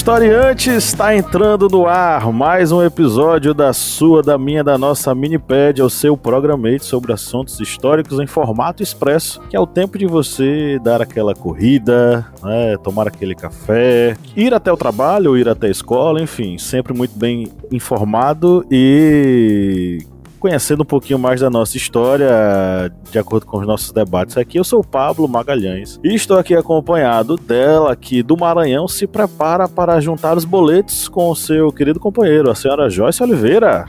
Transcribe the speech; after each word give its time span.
Historiante! 0.00 0.70
Está 0.70 1.14
entrando 1.14 1.68
no 1.68 1.86
ar 1.86 2.32
mais 2.32 2.72
um 2.72 2.82
episódio 2.82 3.52
da 3.52 3.70
sua, 3.74 4.22
da 4.22 4.38
minha, 4.38 4.64
da 4.64 4.78
nossa 4.78 5.14
Minipad, 5.14 5.82
o 5.82 5.90
seu 5.90 6.16
programete 6.16 6.86
sobre 6.86 7.12
assuntos 7.12 7.60
históricos 7.60 8.18
em 8.18 8.26
formato 8.26 8.82
expresso, 8.82 9.42
que 9.50 9.54
é 9.54 9.60
o 9.60 9.66
tempo 9.66 9.98
de 9.98 10.06
você 10.06 10.78
dar 10.82 11.02
aquela 11.02 11.34
corrida, 11.34 12.26
né, 12.42 12.78
tomar 12.78 13.08
aquele 13.08 13.34
café, 13.34 14.16
ir 14.34 14.54
até 14.54 14.72
o 14.72 14.76
trabalho, 14.76 15.36
ir 15.36 15.46
até 15.46 15.66
a 15.66 15.70
escola, 15.70 16.18
enfim, 16.22 16.56
sempre 16.56 16.94
muito 16.94 17.18
bem 17.18 17.52
informado 17.70 18.64
e 18.70 19.98
conhecendo 20.40 20.82
um 20.82 20.86
pouquinho 20.86 21.18
mais 21.18 21.40
da 21.40 21.50
nossa 21.50 21.76
história, 21.76 22.90
de 23.10 23.18
acordo 23.18 23.44
com 23.44 23.58
os 23.58 23.66
nossos 23.66 23.92
debates 23.92 24.36
aqui. 24.38 24.58
Eu 24.58 24.64
sou 24.64 24.80
o 24.80 24.84
Pablo 24.84 25.28
Magalhães 25.28 26.00
e 26.02 26.14
estou 26.14 26.38
aqui 26.38 26.54
acompanhado 26.54 27.36
dela, 27.36 27.94
que 27.94 28.22
do 28.22 28.36
Maranhão 28.36 28.88
se 28.88 29.06
prepara 29.06 29.68
para 29.68 30.00
juntar 30.00 30.36
os 30.36 30.46
boletos 30.46 31.06
com 31.08 31.28
o 31.28 31.36
seu 31.36 31.70
querido 31.70 32.00
companheiro, 32.00 32.50
a 32.50 32.54
senhora 32.54 32.88
Joyce 32.88 33.22
Oliveira. 33.22 33.84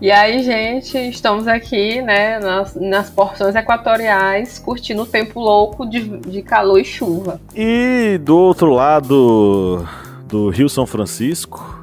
E 0.00 0.10
aí, 0.10 0.42
gente, 0.42 0.98
estamos 0.98 1.48
aqui, 1.48 2.02
né, 2.02 2.38
nas, 2.38 2.74
nas 2.74 3.08
porções 3.08 3.54
equatoriais, 3.54 4.58
curtindo 4.58 5.02
o 5.02 5.06
tempo 5.06 5.40
louco 5.40 5.88
de, 5.88 6.18
de 6.18 6.42
calor 6.42 6.78
e 6.78 6.84
chuva. 6.84 7.40
E 7.56 8.20
do 8.22 8.36
outro 8.36 8.70
lado 8.70 9.86
do 10.28 10.50
Rio 10.50 10.68
São 10.68 10.86
Francisco, 10.86 11.80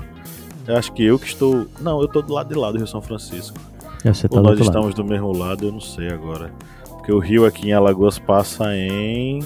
acho 0.68 0.92
que 0.92 1.04
eu 1.04 1.18
que 1.18 1.26
estou. 1.26 1.66
Não, 1.80 2.00
eu 2.00 2.06
estou 2.06 2.22
do 2.22 2.34
lado 2.34 2.50
de 2.50 2.60
lá 2.60 2.72
do 2.72 2.78
Rio 2.78 2.88
São 2.88 3.02
Francisco. 3.02 3.58
É, 4.04 4.14
você 4.14 4.28
tá 4.28 4.38
Ou 4.38 4.44
nós 4.44 4.60
estamos 4.60 4.94
do 4.94 5.04
mesmo 5.04 5.32
lado, 5.32 5.68
eu 5.68 5.72
não 5.72 5.80
sei 5.80 6.10
agora. 6.10 6.52
Porque 6.90 7.12
o 7.12 7.20
rio 7.20 7.46
aqui 7.46 7.70
em 7.70 7.74
Alagoas 7.74 8.20
passa 8.20 8.76
em 8.76 9.44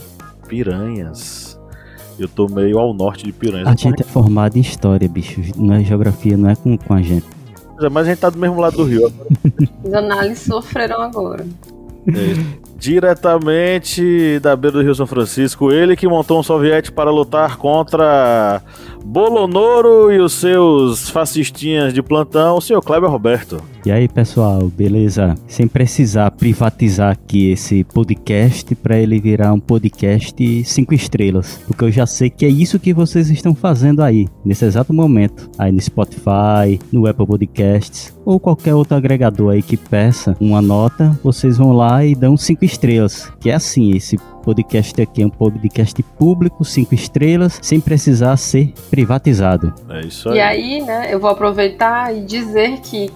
Piranhas. 0.47 1.59
Eu 2.17 2.27
tô 2.27 2.47
meio 2.47 2.79
ao 2.79 2.93
norte 2.93 3.25
de 3.25 3.31
Piranhas. 3.33 3.65
lado. 3.65 3.73
A 3.73 3.81
gente 3.81 4.01
é 4.01 4.05
formado 4.05 4.57
em 4.57 4.61
história, 4.61 5.07
bicho. 5.07 5.41
Não 5.57 5.75
é 5.75 5.83
geografia, 5.83 6.37
não 6.37 6.49
é 6.49 6.55
com, 6.55 6.77
com 6.77 6.93
a 6.93 7.01
gente. 7.01 7.25
Mas 7.91 8.07
a 8.07 8.09
gente 8.09 8.19
tá 8.19 8.29
do 8.29 8.37
mesmo 8.37 8.59
lado 8.59 8.77
do 8.77 8.83
rio. 8.85 9.11
Os 9.83 9.93
análises 9.93 10.39
sofreram 10.39 11.01
agora. 11.01 11.45
É, 12.07 12.55
diretamente 12.85 14.39
da 14.39 14.55
beira 14.55 14.77
do 14.77 14.83
Rio 14.83 14.93
São 14.93 15.07
Francisco, 15.07 15.71
ele 15.71 15.95
que 15.95 16.07
montou 16.07 16.39
um 16.39 16.43
soviete 16.43 16.91
para 16.91 17.09
lutar 17.09 17.57
contra 17.57 18.61
Bolonoro 19.03 20.11
e 20.11 20.19
os 20.19 20.33
seus 20.33 21.09
fascistinhas 21.09 21.91
de 21.91 22.03
plantão, 22.03 22.57
o 22.57 22.61
senhor 22.61 22.81
Kleber 22.81 23.09
Roberto. 23.09 23.59
E 23.83 23.91
aí, 23.91 24.07
pessoal, 24.07 24.67
beleza? 24.67 25.35
Sem 25.47 25.67
precisar 25.67 26.29
privatizar 26.31 27.11
aqui 27.11 27.51
esse 27.51 27.83
podcast 27.83 28.75
para 28.75 28.97
ele 28.97 29.19
virar 29.19 29.51
um 29.53 29.59
podcast 29.59 30.63
cinco 30.63 30.93
estrelas, 30.93 31.59
porque 31.67 31.85
eu 31.85 31.91
já 31.91 32.05
sei 32.05 32.29
que 32.29 32.45
é 32.45 32.49
isso 32.49 32.79
que 32.79 32.93
vocês 32.93 33.31
estão 33.31 33.55
fazendo 33.55 34.03
aí, 34.03 34.27
nesse 34.43 34.65
exato 34.65 34.93
momento, 34.93 35.49
aí 35.57 35.71
no 35.71 35.81
Spotify, 35.81 36.79
no 36.91 37.07
Apple 37.07 37.25
Podcasts 37.25 38.15
ou 38.25 38.39
qualquer 38.39 38.73
outro 38.73 38.97
agregador 38.97 39.53
aí 39.53 39.61
que 39.61 39.77
peça 39.77 40.35
uma 40.39 40.61
nota, 40.61 41.17
vocês 41.23 41.57
vão 41.57 41.71
lá 41.71 42.03
e 42.03 42.15
dão 42.15 42.35
cinco 42.35 42.65
estrelas, 42.65 42.74
que 43.39 43.49
é 43.49 43.53
assim, 43.53 43.91
esse 43.95 44.17
podcast 44.43 45.01
aqui 45.01 45.23
é 45.23 45.25
um 45.25 45.29
podcast 45.29 46.01
público, 46.17 46.63
cinco 46.63 46.93
estrelas, 46.93 47.59
sem 47.61 47.79
precisar 47.79 48.37
ser 48.37 48.73
privatizado. 48.89 49.73
É 49.89 50.01
isso 50.01 50.29
aí. 50.29 50.37
E 50.37 50.41
aí, 50.41 50.81
né, 50.81 51.13
eu 51.13 51.19
vou 51.19 51.29
aproveitar 51.29 52.15
e 52.15 52.21
dizer 52.21 52.79
que 52.81 53.11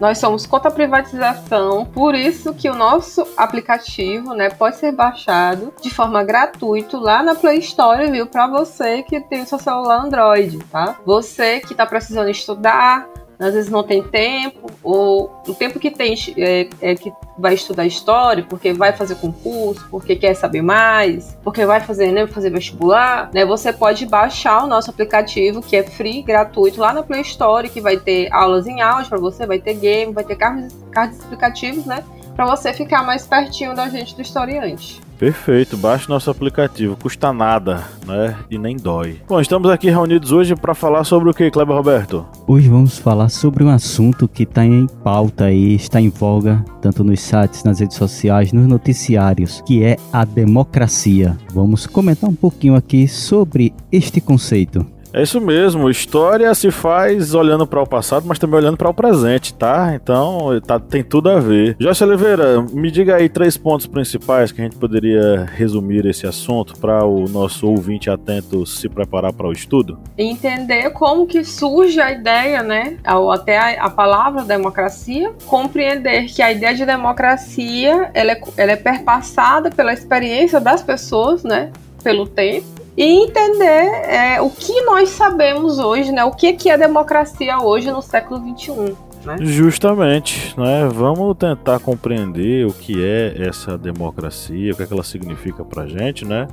nós 0.00 0.16
somos 0.16 0.46
contra 0.46 0.70
a 0.70 0.72
privatização, 0.72 1.84
por 1.84 2.14
isso 2.14 2.54
que 2.54 2.70
o 2.70 2.74
nosso 2.74 3.26
aplicativo, 3.36 4.32
né, 4.32 4.48
pode 4.48 4.76
ser 4.76 4.92
baixado 4.92 5.74
de 5.82 5.90
forma 5.90 6.24
gratuita 6.24 6.98
lá 6.98 7.22
na 7.22 7.34
Play 7.34 7.58
Store, 7.58 8.10
viu, 8.10 8.26
para 8.26 8.46
você 8.46 9.02
que 9.02 9.20
tem 9.20 9.42
o 9.42 9.46
seu 9.46 9.58
celular 9.58 10.02
Android, 10.02 10.58
tá? 10.70 10.96
Você 11.04 11.60
que 11.60 11.74
tá 11.74 11.84
precisando 11.84 12.30
estudar, 12.30 13.06
às 13.40 13.54
vezes 13.54 13.70
não 13.70 13.82
tem 13.82 14.02
tempo, 14.02 14.70
ou 14.82 15.42
o 15.48 15.54
tempo 15.54 15.78
que 15.80 15.90
tem 15.90 16.14
é, 16.36 16.68
é, 16.82 16.94
que 16.94 17.10
vai 17.38 17.54
estudar 17.54 17.86
história, 17.86 18.44
porque 18.44 18.72
vai 18.74 18.92
fazer 18.92 19.14
concurso, 19.14 19.86
porque 19.90 20.14
quer 20.14 20.34
saber 20.34 20.60
mais, 20.60 21.36
porque 21.42 21.64
vai 21.64 21.80
fazer, 21.80 22.12
né, 22.12 22.26
fazer 22.26 22.50
vestibular, 22.50 23.30
né? 23.32 23.46
Você 23.46 23.72
pode 23.72 24.04
baixar 24.04 24.64
o 24.64 24.66
nosso 24.66 24.90
aplicativo, 24.90 25.62
que 25.62 25.74
é 25.74 25.82
free, 25.82 26.22
gratuito, 26.22 26.80
lá 26.80 26.92
na 26.92 27.02
Play 27.02 27.22
Store, 27.22 27.68
que 27.68 27.80
vai 27.80 27.96
ter 27.96 28.30
aulas 28.30 28.66
em 28.66 28.82
áudio 28.82 29.08
para 29.08 29.18
você, 29.18 29.46
vai 29.46 29.58
ter 29.58 29.74
game, 29.74 30.12
vai 30.12 30.24
ter 30.24 30.36
cards, 30.36 30.76
cards 30.90 31.18
explicativos, 31.18 31.86
né? 31.86 32.04
Para 32.36 32.44
você 32.44 32.74
ficar 32.74 33.02
mais 33.02 33.26
pertinho 33.26 33.74
da 33.74 33.88
gente 33.88 34.14
do 34.14 34.20
historiante. 34.20 35.00
Perfeito, 35.20 35.76
baixe 35.76 36.08
nosso 36.08 36.30
aplicativo, 36.30 36.96
custa 36.96 37.30
nada, 37.30 37.84
né? 38.06 38.38
E 38.50 38.56
nem 38.56 38.74
dói. 38.74 39.20
Bom, 39.28 39.38
estamos 39.38 39.68
aqui 39.68 39.90
reunidos 39.90 40.32
hoje 40.32 40.56
para 40.56 40.74
falar 40.74 41.04
sobre 41.04 41.28
o 41.28 41.34
que, 41.34 41.50
Kleber 41.50 41.76
Roberto? 41.76 42.24
Hoje 42.46 42.70
vamos 42.70 42.96
falar 42.96 43.28
sobre 43.28 43.62
um 43.62 43.68
assunto 43.68 44.26
que 44.26 44.44
está 44.44 44.64
em 44.64 44.86
pauta 45.04 45.44
aí, 45.44 45.74
está 45.74 46.00
em 46.00 46.08
voga, 46.08 46.64
tanto 46.80 47.04
nos 47.04 47.20
sites, 47.20 47.64
nas 47.64 47.80
redes 47.80 47.98
sociais, 47.98 48.50
nos 48.50 48.66
noticiários, 48.66 49.62
que 49.66 49.84
é 49.84 49.98
a 50.10 50.24
democracia. 50.24 51.36
Vamos 51.52 51.86
comentar 51.86 52.30
um 52.30 52.34
pouquinho 52.34 52.74
aqui 52.74 53.06
sobre 53.06 53.74
este 53.92 54.22
conceito. 54.22 54.86
É 55.12 55.22
isso 55.22 55.40
mesmo, 55.40 55.90
história 55.90 56.54
se 56.54 56.70
faz 56.70 57.34
olhando 57.34 57.66
para 57.66 57.82
o 57.82 57.86
passado, 57.86 58.24
mas 58.26 58.38
também 58.38 58.60
olhando 58.60 58.76
para 58.76 58.88
o 58.88 58.94
presente, 58.94 59.52
tá? 59.52 59.92
Então 59.94 60.60
tá, 60.64 60.78
tem 60.78 61.02
tudo 61.02 61.28
a 61.28 61.40
ver. 61.40 61.76
Jorge 61.80 62.04
Oliveira, 62.04 62.62
me 62.72 62.90
diga 62.92 63.16
aí 63.16 63.28
três 63.28 63.56
pontos 63.56 63.86
principais 63.86 64.52
que 64.52 64.60
a 64.60 64.64
gente 64.64 64.76
poderia 64.76 65.46
resumir 65.52 66.06
esse 66.06 66.26
assunto 66.26 66.78
para 66.78 67.04
o 67.04 67.28
nosso 67.28 67.66
ouvinte 67.66 68.08
atento 68.08 68.64
se 68.64 68.88
preparar 68.88 69.32
para 69.32 69.48
o 69.48 69.52
estudo. 69.52 69.98
Entender 70.16 70.90
como 70.90 71.26
que 71.26 71.44
surge 71.44 72.00
a 72.00 72.12
ideia, 72.12 72.62
né? 72.62 72.96
Ou 73.12 73.32
até 73.32 73.58
a, 73.58 73.86
a 73.86 73.90
palavra 73.90 74.44
democracia, 74.44 75.32
compreender 75.46 76.26
que 76.26 76.40
a 76.40 76.52
ideia 76.52 76.74
de 76.74 76.86
democracia 76.86 78.10
ela 78.14 78.32
é, 78.32 78.40
ela 78.56 78.72
é 78.72 78.76
perpassada 78.76 79.70
pela 79.70 79.92
experiência 79.92 80.60
das 80.60 80.82
pessoas, 80.82 81.42
né? 81.42 81.72
Pelo 82.02 82.26
tempo 82.26 82.79
e 83.00 83.24
entender 83.24 84.04
é, 84.10 84.42
o 84.42 84.50
que 84.50 84.82
nós 84.82 85.08
sabemos 85.08 85.78
hoje, 85.78 86.12
né? 86.12 86.22
O 86.22 86.32
que, 86.32 86.52
que 86.52 86.68
é 86.68 86.76
democracia 86.76 87.58
hoje 87.58 87.90
no 87.90 88.02
século 88.02 88.38
XXI. 88.54 88.94
Né? 89.24 89.36
Justamente, 89.40 90.54
né? 90.54 90.86
Vamos 90.92 91.34
tentar 91.38 91.80
compreender 91.80 92.66
o 92.66 92.74
que 92.74 93.02
é 93.02 93.48
essa 93.48 93.78
democracia, 93.78 94.74
o 94.74 94.76
que, 94.76 94.82
é 94.82 94.86
que 94.86 94.92
ela 94.92 95.02
significa 95.02 95.64
pra 95.64 95.86
gente, 95.86 96.26
né? 96.26 96.46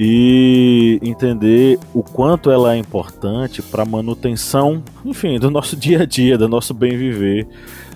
E 0.00 0.98
entender 1.00 1.78
o 1.94 2.02
quanto 2.02 2.50
ela 2.50 2.74
é 2.74 2.76
importante 2.76 3.62
para 3.62 3.84
manutenção, 3.84 4.82
enfim, 5.04 5.38
do 5.38 5.48
nosso 5.48 5.76
dia 5.78 6.02
a 6.02 6.04
dia, 6.04 6.36
do 6.36 6.48
nosso 6.48 6.74
bem 6.74 6.96
viver. 6.96 7.46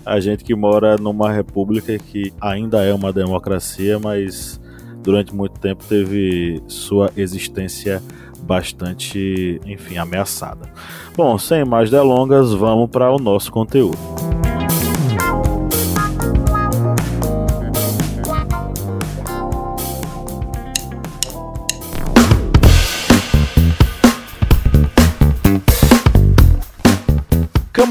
A 0.07 0.21
gente 0.21 0.45
que 0.45 0.55
mora 0.55 0.97
numa 0.97 1.33
república 1.33 1.99
que 1.99 2.33
ainda 2.41 2.85
é 2.85 2.95
uma 2.95 3.13
democracia, 3.13 3.99
mas 3.99 4.62
durante 5.03 5.35
muito 5.35 5.59
tempo 5.59 5.85
teve 5.89 6.63
sua 6.67 7.11
existência 7.17 8.03
bastante, 8.43 9.61
enfim, 9.67 9.97
ameaçada. 9.97 10.73
Bom, 11.17 11.39
sem 11.39 11.65
mais 11.65 11.91
delongas, 11.91 12.53
vamos 12.53 12.91
para 12.91 13.11
o 13.11 13.19
nosso 13.19 13.51
conteúdo. 13.51 13.99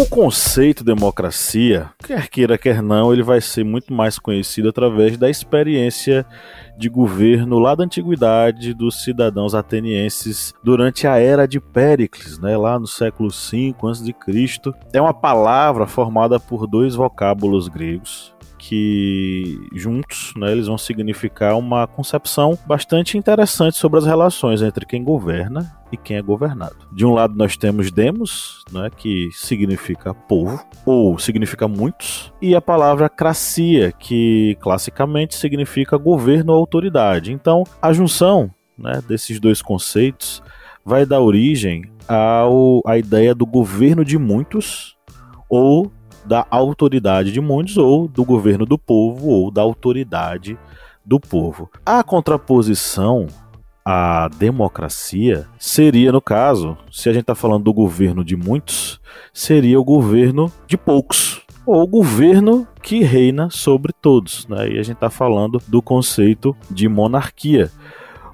O 0.00 0.06
conceito 0.06 0.82
democracia, 0.82 1.90
quer 2.02 2.26
queira, 2.28 2.56
quer 2.56 2.82
não, 2.82 3.12
ele 3.12 3.22
vai 3.22 3.38
ser 3.38 3.62
muito 3.64 3.92
mais 3.92 4.18
conhecido 4.18 4.70
através 4.70 5.18
da 5.18 5.28
experiência 5.28 6.24
de 6.78 6.88
governo 6.88 7.58
lá 7.58 7.74
da 7.74 7.84
antiguidade 7.84 8.72
dos 8.72 9.04
cidadãos 9.04 9.54
atenienses 9.54 10.54
durante 10.64 11.06
a 11.06 11.18
era 11.18 11.46
de 11.46 11.60
Péricles, 11.60 12.38
né, 12.38 12.56
lá 12.56 12.78
no 12.78 12.86
século 12.86 13.28
V 13.28 13.74
a.C. 13.82 14.72
É 14.90 15.02
uma 15.02 15.12
palavra 15.12 15.86
formada 15.86 16.40
por 16.40 16.66
dois 16.66 16.94
vocábulos 16.94 17.68
gregos, 17.68 18.34
que 18.60 19.58
juntos 19.72 20.34
né, 20.36 20.52
eles 20.52 20.66
vão 20.66 20.76
significar 20.76 21.56
uma 21.56 21.86
concepção 21.86 22.58
bastante 22.66 23.16
interessante 23.16 23.78
sobre 23.78 23.98
as 23.98 24.04
relações 24.04 24.60
entre 24.60 24.84
quem 24.84 25.02
governa 25.02 25.74
e 25.90 25.96
quem 25.96 26.18
é 26.18 26.22
governado. 26.22 26.76
De 26.92 27.06
um 27.06 27.14
lado 27.14 27.34
nós 27.34 27.56
temos 27.56 27.90
demos, 27.90 28.62
né, 28.70 28.90
que 28.94 29.30
significa 29.32 30.12
povo 30.12 30.62
ou 30.84 31.18
significa 31.18 31.66
muitos, 31.66 32.32
e 32.40 32.54
a 32.54 32.60
palavra 32.60 33.08
cracia, 33.08 33.92
que 33.92 34.58
classicamente 34.60 35.34
significa 35.36 35.96
governo 35.96 36.52
ou 36.52 36.58
autoridade. 36.58 37.32
Então, 37.32 37.64
a 37.80 37.94
junção 37.94 38.54
né, 38.76 39.02
desses 39.08 39.40
dois 39.40 39.62
conceitos 39.62 40.42
vai 40.84 41.06
dar 41.06 41.20
origem 41.20 41.90
ao, 42.06 42.82
à 42.86 42.98
ideia 42.98 43.34
do 43.34 43.46
governo 43.46 44.04
de 44.04 44.18
muitos 44.18 44.96
ou 45.48 45.90
da 46.24 46.46
autoridade 46.50 47.32
de 47.32 47.40
muitos, 47.40 47.76
ou 47.76 48.06
do 48.06 48.24
governo 48.24 48.66
do 48.66 48.78
povo, 48.78 49.28
ou 49.28 49.50
da 49.50 49.62
autoridade 49.62 50.58
do 51.04 51.18
povo. 51.18 51.70
A 51.84 52.02
contraposição 52.02 53.26
à 53.84 54.28
democracia 54.38 55.46
seria, 55.58 56.12
no 56.12 56.20
caso, 56.20 56.76
se 56.90 57.08
a 57.08 57.12
gente 57.12 57.22
está 57.22 57.34
falando 57.34 57.64
do 57.64 57.72
governo 57.72 58.24
de 58.24 58.36
muitos, 58.36 59.00
seria 59.32 59.80
o 59.80 59.84
governo 59.84 60.52
de 60.66 60.76
poucos, 60.76 61.42
ou 61.66 61.82
o 61.82 61.86
governo 61.86 62.66
que 62.82 63.02
reina 63.02 63.48
sobre 63.50 63.92
todos. 63.92 64.46
Né? 64.46 64.62
A 64.62 64.82
gente 64.82 64.92
está 64.92 65.10
falando 65.10 65.60
do 65.66 65.80
conceito 65.82 66.56
de 66.70 66.88
monarquia, 66.88 67.70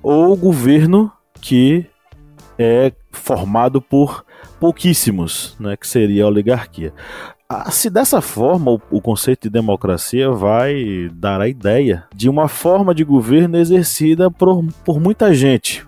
ou 0.03 0.33
o 0.33 0.37
governo 0.37 1.11
que 1.41 1.87
é 2.59 2.93
formado 3.13 3.81
por 3.81 4.25
pouquíssimos, 4.59 5.57
né, 5.61 5.77
que 5.77 5.87
seria 5.87 6.25
a 6.25 6.29
oligarquia. 6.29 6.93
Ah, 7.49 7.71
se 7.71 7.89
dessa 7.89 8.21
forma 8.21 8.73
o, 8.91 9.01
conceito 9.01 9.43
de 9.43 9.51
democracia 9.51 10.31
vai 10.31 11.09
dar 11.13 11.41
a 11.41 11.49
ideia 11.49 12.05
de 12.13 12.29
uma 12.29 12.49
forma 12.49 12.93
de 12.93 13.05
governo 13.05 13.57
exercida 13.57 14.29
por, 14.29 14.65
por 14.85 14.99
muita 14.99 15.33
gente. 15.33 15.87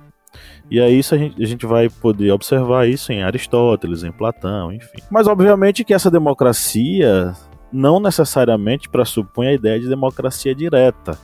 E 0.71 0.81
aí 0.81 0.99
isso 0.99 1.17
a 1.17 1.19
gente, 1.19 1.43
a 1.43 1.47
gente 1.47 1.67
vai 1.67 1.89
poder 1.89 2.31
observar 2.31 2.89
isso 2.89 3.11
em 3.11 3.25
Aristóteles, 3.25 4.05
em 4.05 4.13
Platão, 4.13 4.73
enfim. 4.73 4.99
Mas 5.11 5.27
obviamente 5.27 5.83
que 5.83 5.93
essa 5.93 6.11
democracia 6.11 7.35
não 7.73 7.99
necessariamente 7.99 8.89
pressupõe 8.89 9.49
a 9.49 9.55
ideia 9.55 9.81
de 9.81 9.89
democracia 9.89 10.55
direta. 10.55 11.19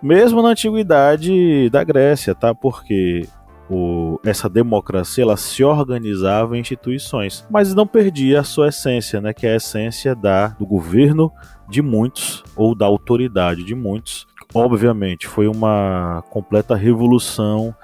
Mesmo 0.00 0.40
na 0.40 0.50
antiguidade 0.50 1.68
da 1.70 1.82
Grécia, 1.82 2.32
tá? 2.32 2.54
Porque 2.54 3.26
o, 3.70 4.18
essa 4.24 4.48
democracia 4.48 5.24
ela 5.24 5.36
se 5.36 5.62
organizava 5.62 6.56
em 6.56 6.60
instituições, 6.60 7.46
mas 7.50 7.74
não 7.74 7.86
perdia 7.86 8.40
a 8.40 8.44
sua 8.44 8.68
essência, 8.68 9.20
né, 9.20 9.32
que 9.32 9.46
é 9.46 9.52
a 9.52 9.56
essência 9.56 10.14
da, 10.14 10.48
do 10.48 10.66
governo 10.66 11.32
de 11.68 11.82
muitos 11.82 12.42
ou 12.56 12.74
da 12.74 12.86
autoridade 12.86 13.62
de 13.64 13.74
muitos. 13.74 14.26
Obviamente, 14.54 15.26
foi 15.26 15.46
uma 15.46 16.24
completa 16.30 16.74
revolução 16.74 17.74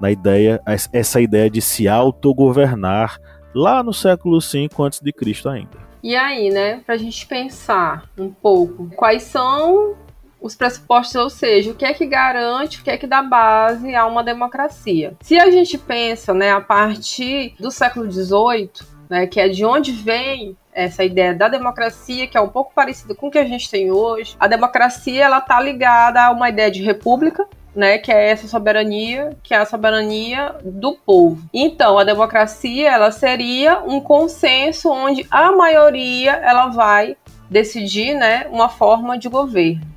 na 0.00 0.10
ideia, 0.10 0.60
essa 0.92 1.20
ideia 1.20 1.50
de 1.50 1.60
se 1.60 1.88
autogovernar 1.88 3.18
lá 3.54 3.82
no 3.82 3.92
século 3.92 4.40
V 4.40 4.68
a.C. 4.78 5.48
ainda. 5.48 5.92
E 6.02 6.16
aí, 6.16 6.50
né, 6.50 6.80
para 6.84 6.96
a 6.96 6.98
gente 6.98 7.26
pensar 7.26 8.08
um 8.18 8.28
pouco 8.30 8.90
quais 8.96 9.22
são 9.22 9.94
os 10.42 10.56
pressupostos, 10.56 11.14
ou 11.14 11.30
seja, 11.30 11.70
o 11.70 11.74
que 11.74 11.84
é 11.84 11.94
que 11.94 12.04
garante, 12.04 12.80
o 12.80 12.82
que 12.82 12.90
é 12.90 12.98
que 12.98 13.06
dá 13.06 13.22
base 13.22 13.94
a 13.94 14.04
uma 14.06 14.24
democracia. 14.24 15.14
Se 15.22 15.38
a 15.38 15.50
gente 15.50 15.78
pensa, 15.78 16.34
né, 16.34 16.50
a 16.50 16.60
partir 16.60 17.54
do 17.58 17.70
século 17.70 18.10
XVIII, 18.10 18.70
né, 19.08 19.26
que 19.26 19.40
é 19.40 19.48
de 19.48 19.64
onde 19.64 19.92
vem 19.92 20.56
essa 20.72 21.04
ideia 21.04 21.34
da 21.34 21.48
democracia, 21.48 22.26
que 22.26 22.36
é 22.36 22.40
um 22.40 22.48
pouco 22.48 22.72
parecida 22.74 23.14
com 23.14 23.28
o 23.28 23.30
que 23.30 23.38
a 23.38 23.44
gente 23.44 23.70
tem 23.70 23.90
hoje. 23.90 24.34
A 24.40 24.46
democracia 24.46 25.24
ela 25.24 25.38
está 25.38 25.60
ligada 25.60 26.22
a 26.24 26.30
uma 26.30 26.48
ideia 26.48 26.70
de 26.70 26.82
república, 26.82 27.46
né, 27.74 27.98
que 27.98 28.10
é 28.10 28.30
essa 28.30 28.48
soberania, 28.48 29.36
que 29.42 29.54
é 29.54 29.58
a 29.58 29.66
soberania 29.66 30.56
do 30.64 30.94
povo. 30.94 31.42
Então, 31.52 31.98
a 31.98 32.04
democracia 32.04 32.90
ela 32.90 33.10
seria 33.10 33.80
um 33.80 34.00
consenso 34.00 34.90
onde 34.90 35.26
a 35.30 35.52
maioria 35.52 36.32
ela 36.32 36.68
vai 36.68 37.16
decidir, 37.50 38.14
né, 38.14 38.46
uma 38.50 38.68
forma 38.68 39.18
de 39.18 39.28
governo. 39.28 39.91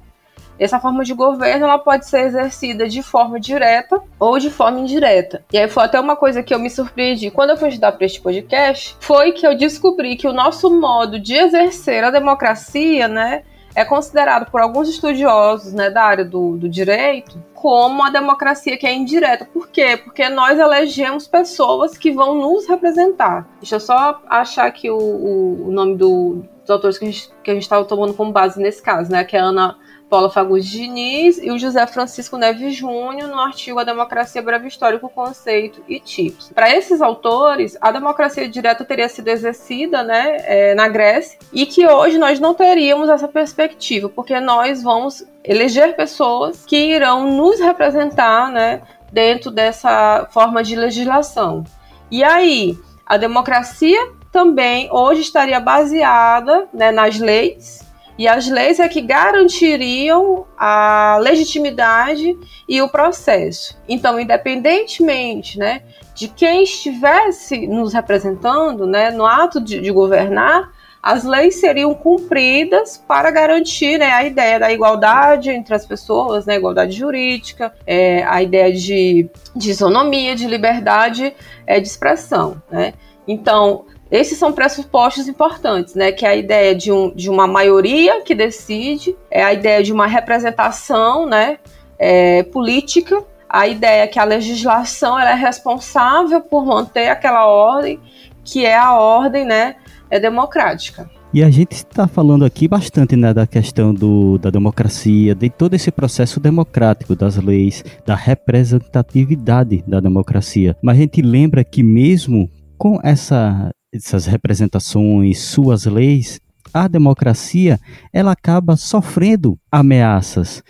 Essa 0.60 0.80
forma 0.80 1.04
de 1.04 1.13
governo 1.13 1.66
ela 1.66 1.78
pode 1.78 2.07
ser 2.07 2.22
exercida 2.28 2.88
de 2.88 3.04
forma 3.04 3.40
direta 3.40 4.02
ou 4.19 4.40
de 4.40 4.50
forma 4.50 4.80
indireta. 4.80 5.44
E 5.52 5.57
aí 5.57 5.68
foi 5.68 5.84
até 5.84 6.00
uma 6.00 6.16
coisa 6.16 6.42
que 6.42 6.54
eu 6.54 6.60
me 6.60 6.69
surpreendi 6.69 7.31
quando 7.31 7.52
eu 7.52 7.57
fui 7.57 7.69
estudar 7.69 7.92
para 7.92 8.06
este 8.06 8.22
podcast, 8.22 8.96
foi 9.00 9.31
que 9.31 9.46
eu 9.46 9.57
descobri 9.57 10.16
que 10.16 10.28
o 10.28 10.34
nosso 10.34 10.69
modo 10.69 11.19
de 11.19 11.36
exercer 11.36 12.04
a 12.04 12.10
democracia, 12.10 13.07
né, 13.07 13.44
é 13.75 13.84
considerado 13.84 14.50
por 14.50 14.62
alguns 14.62 14.88
estudiosos 14.88 15.74
né, 15.74 15.90
da 15.90 16.04
área 16.04 16.24
do, 16.24 16.56
do 16.56 16.69
direito 16.69 17.44
como 17.54 18.04
a 18.04 18.10
democracia 18.10 18.78
que 18.78 18.86
é 18.86 18.94
indireta. 18.94 19.44
Por 19.46 19.68
quê? 19.69 19.98
Porque 19.98 20.30
nós 20.30 20.58
elegemos 20.58 21.28
pessoas 21.28 21.98
que 21.98 22.12
vão 22.12 22.36
nos 22.36 22.68
representar. 22.68 23.50
Deixa 23.60 23.75
eu 23.75 23.80
só 23.80 24.22
achar 24.28 24.68
aqui 24.68 24.90
o, 24.90 24.98
o, 24.98 25.72
nome 25.72 25.96
do, 25.96 26.44
dos 26.62 26.69
autores 26.69 26.98
que 26.98 27.51
a 27.51 27.54
gente 27.54 27.63
estava 27.63 27.84
tomando 27.84 28.13
como 28.13 28.31
base 28.31 28.62
nesse 28.62 28.81
caso, 28.81 29.12
né? 29.12 29.24
Que 29.24 29.36
é 29.36 29.40
a 29.40 29.46
Ana 29.46 29.78
Paula 30.10 30.30
Fagundes 30.30 30.68
Diniz 30.68 31.38
e 31.40 31.50
o 31.52 31.57
José 31.57 31.86
Francisco 31.88 32.38
Neves 32.38 32.75
Júnior 32.75 33.28
no 33.28 33.40
artigo 33.40 33.80
A 33.80 33.84
Democracia 33.84 34.42
Breve 34.42 34.68
Histórico, 34.68 35.10
Conceito 35.10 35.84
e 35.88 36.00
Tipos. 36.00 36.52
Para 36.54 36.75
esses 36.75 37.02
autores, 37.02 37.78
a 37.81 37.92
democracia 37.92 38.48
direta 38.48 38.86
teria 38.86 39.10
sido 39.10 39.28
exercida 39.28 40.03
né, 40.03 40.38
é, 40.41 40.75
na 40.75 40.88
Grécia 40.88 41.39
e 41.51 41.65
que 41.65 41.88
hoje 41.88 42.18
nós 42.18 42.39
não 42.39 42.53
teríamos 42.53 43.10
essa 43.10 43.27
perspectiva, 43.27 44.08
porque 44.08 44.39
nós 44.39 44.84
vamos 44.84 45.25
eleger 45.44 45.96
pessoas 45.96 46.65
que 46.65 46.77
irão 46.77 47.32
nos 47.32 47.60
representar 47.60 48.51
né, 48.51 48.82
dentro 49.12 49.50
dessa 49.50 50.27
forma 50.32 50.63
de 50.63 50.75
legislação. 50.75 51.63
E 52.12 52.24
aí, 52.24 52.77
a 53.06 53.18
democracia 53.18 54.00
também 54.32 54.89
hoje 54.91 55.22
estaria 55.22 55.60
baseada 55.60 56.68
né, 56.74 56.91
nas 56.91 57.20
leis 57.20 57.85
e 58.17 58.27
as 58.27 58.48
leis 58.50 58.79
é 58.79 58.88
que 58.88 59.01
garantiriam 59.01 60.45
a 60.57 61.17
legitimidade 61.22 62.38
e 62.67 62.81
o 62.81 62.89
processo. 62.89 63.77
Então, 63.88 64.19
independentemente 64.19 65.60
né, 65.60 65.81
de 66.13 66.27
quem 66.29 66.63
estivesse 66.63 67.67
nos 67.67 67.93
representando 67.93 68.88
né, 68.88 69.12
no 69.12 69.25
ato 69.25 69.60
de, 69.60 69.81
de 69.81 69.91
governar, 69.91 70.72
as 71.05 71.24
leis 71.24 71.60
seriam 71.60 71.93
cumpridas 71.93 72.98
para 72.98 73.29
garantir 73.29 74.00
né, 74.00 74.12
a 74.12 74.24
ideia 74.24 74.60
da 74.60 74.72
igualdade 74.72 75.51
entre 75.51 75.75
as 75.75 75.86
pessoas, 75.86 76.48
né, 76.48 76.55
igualdade 76.55 76.93
jurídica, 76.93 77.72
é, 77.86 78.24
a 78.24 78.41
ideia 78.41 78.74
de, 78.74 79.29
de 79.55 79.69
isonomia, 79.69 80.36
de 80.36 80.48
liberdade 80.48 81.36
é, 81.67 81.79
de 81.79 81.88
expressão. 81.88 82.60
Né? 82.72 82.95
Então, 83.27 83.86
esses 84.15 84.38
são 84.38 84.51
pressupostos 84.51 85.27
importantes, 85.27 85.95
né? 85.95 86.12
Que 86.12 86.25
é 86.25 86.29
a 86.29 86.36
ideia 86.36 86.75
de, 86.75 86.91
um, 86.91 87.13
de 87.13 87.29
uma 87.29 87.48
maioria 87.48 88.22
que 88.22 88.34
decide, 88.34 89.15
é 89.29 89.43
a 89.43 89.53
ideia 89.53 89.84
de 89.84 89.91
uma 89.91 90.07
representação, 90.07 91.25
né? 91.25 91.57
É, 91.98 92.43
política, 92.43 93.24
a 93.50 93.67
ideia 93.67 94.07
que 94.07 94.19
a 94.19 94.24
legislação 94.24 95.17
é 95.17 95.34
responsável 95.34 96.41
por 96.41 96.65
manter 96.65 97.07
aquela 97.07 97.45
ordem, 97.45 98.00
que 98.43 98.65
é 98.65 98.77
a 98.77 98.93
ordem, 98.93 99.45
né? 99.45 99.75
É 100.10 100.19
democrática. 100.19 101.10
E 101.34 101.43
a 101.43 101.50
gente 101.50 101.74
está 101.74 102.07
falando 102.07 102.45
aqui 102.45 102.65
bastante 102.65 103.17
né, 103.17 103.34
da 103.34 103.45
questão 103.45 103.93
do, 103.93 104.38
da 104.38 104.50
democracia, 104.50 105.36
de 105.36 105.50
todo 105.50 105.74
esse 105.74 105.91
processo 105.91 106.39
democrático 106.39 107.13
das 107.13 107.36
leis, 107.36 107.84
da 108.05 108.15
representatividade 108.15 109.84
da 109.86 110.00
democracia. 110.00 110.77
Mas 110.81 110.95
a 110.95 111.01
gente 111.01 111.22
lembra 111.22 111.62
que 111.62 111.84
mesmo 111.84 112.50
com 112.77 113.00
essa 113.03 113.69
essas 113.96 114.25
representações, 114.25 115.40
suas 115.40 115.86
leis, 115.86 116.40
a 116.74 116.88
democracia 116.88 117.80
ela 118.12 118.34
acaba 118.34 118.75
sofrendo 118.75 119.58
ameaças, 119.72 120.62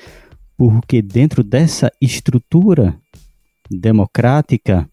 porque 0.55 1.01
dentro 1.01 1.43
dessa 1.43 1.91
estrutura 1.99 2.95
democrática 3.69 4.87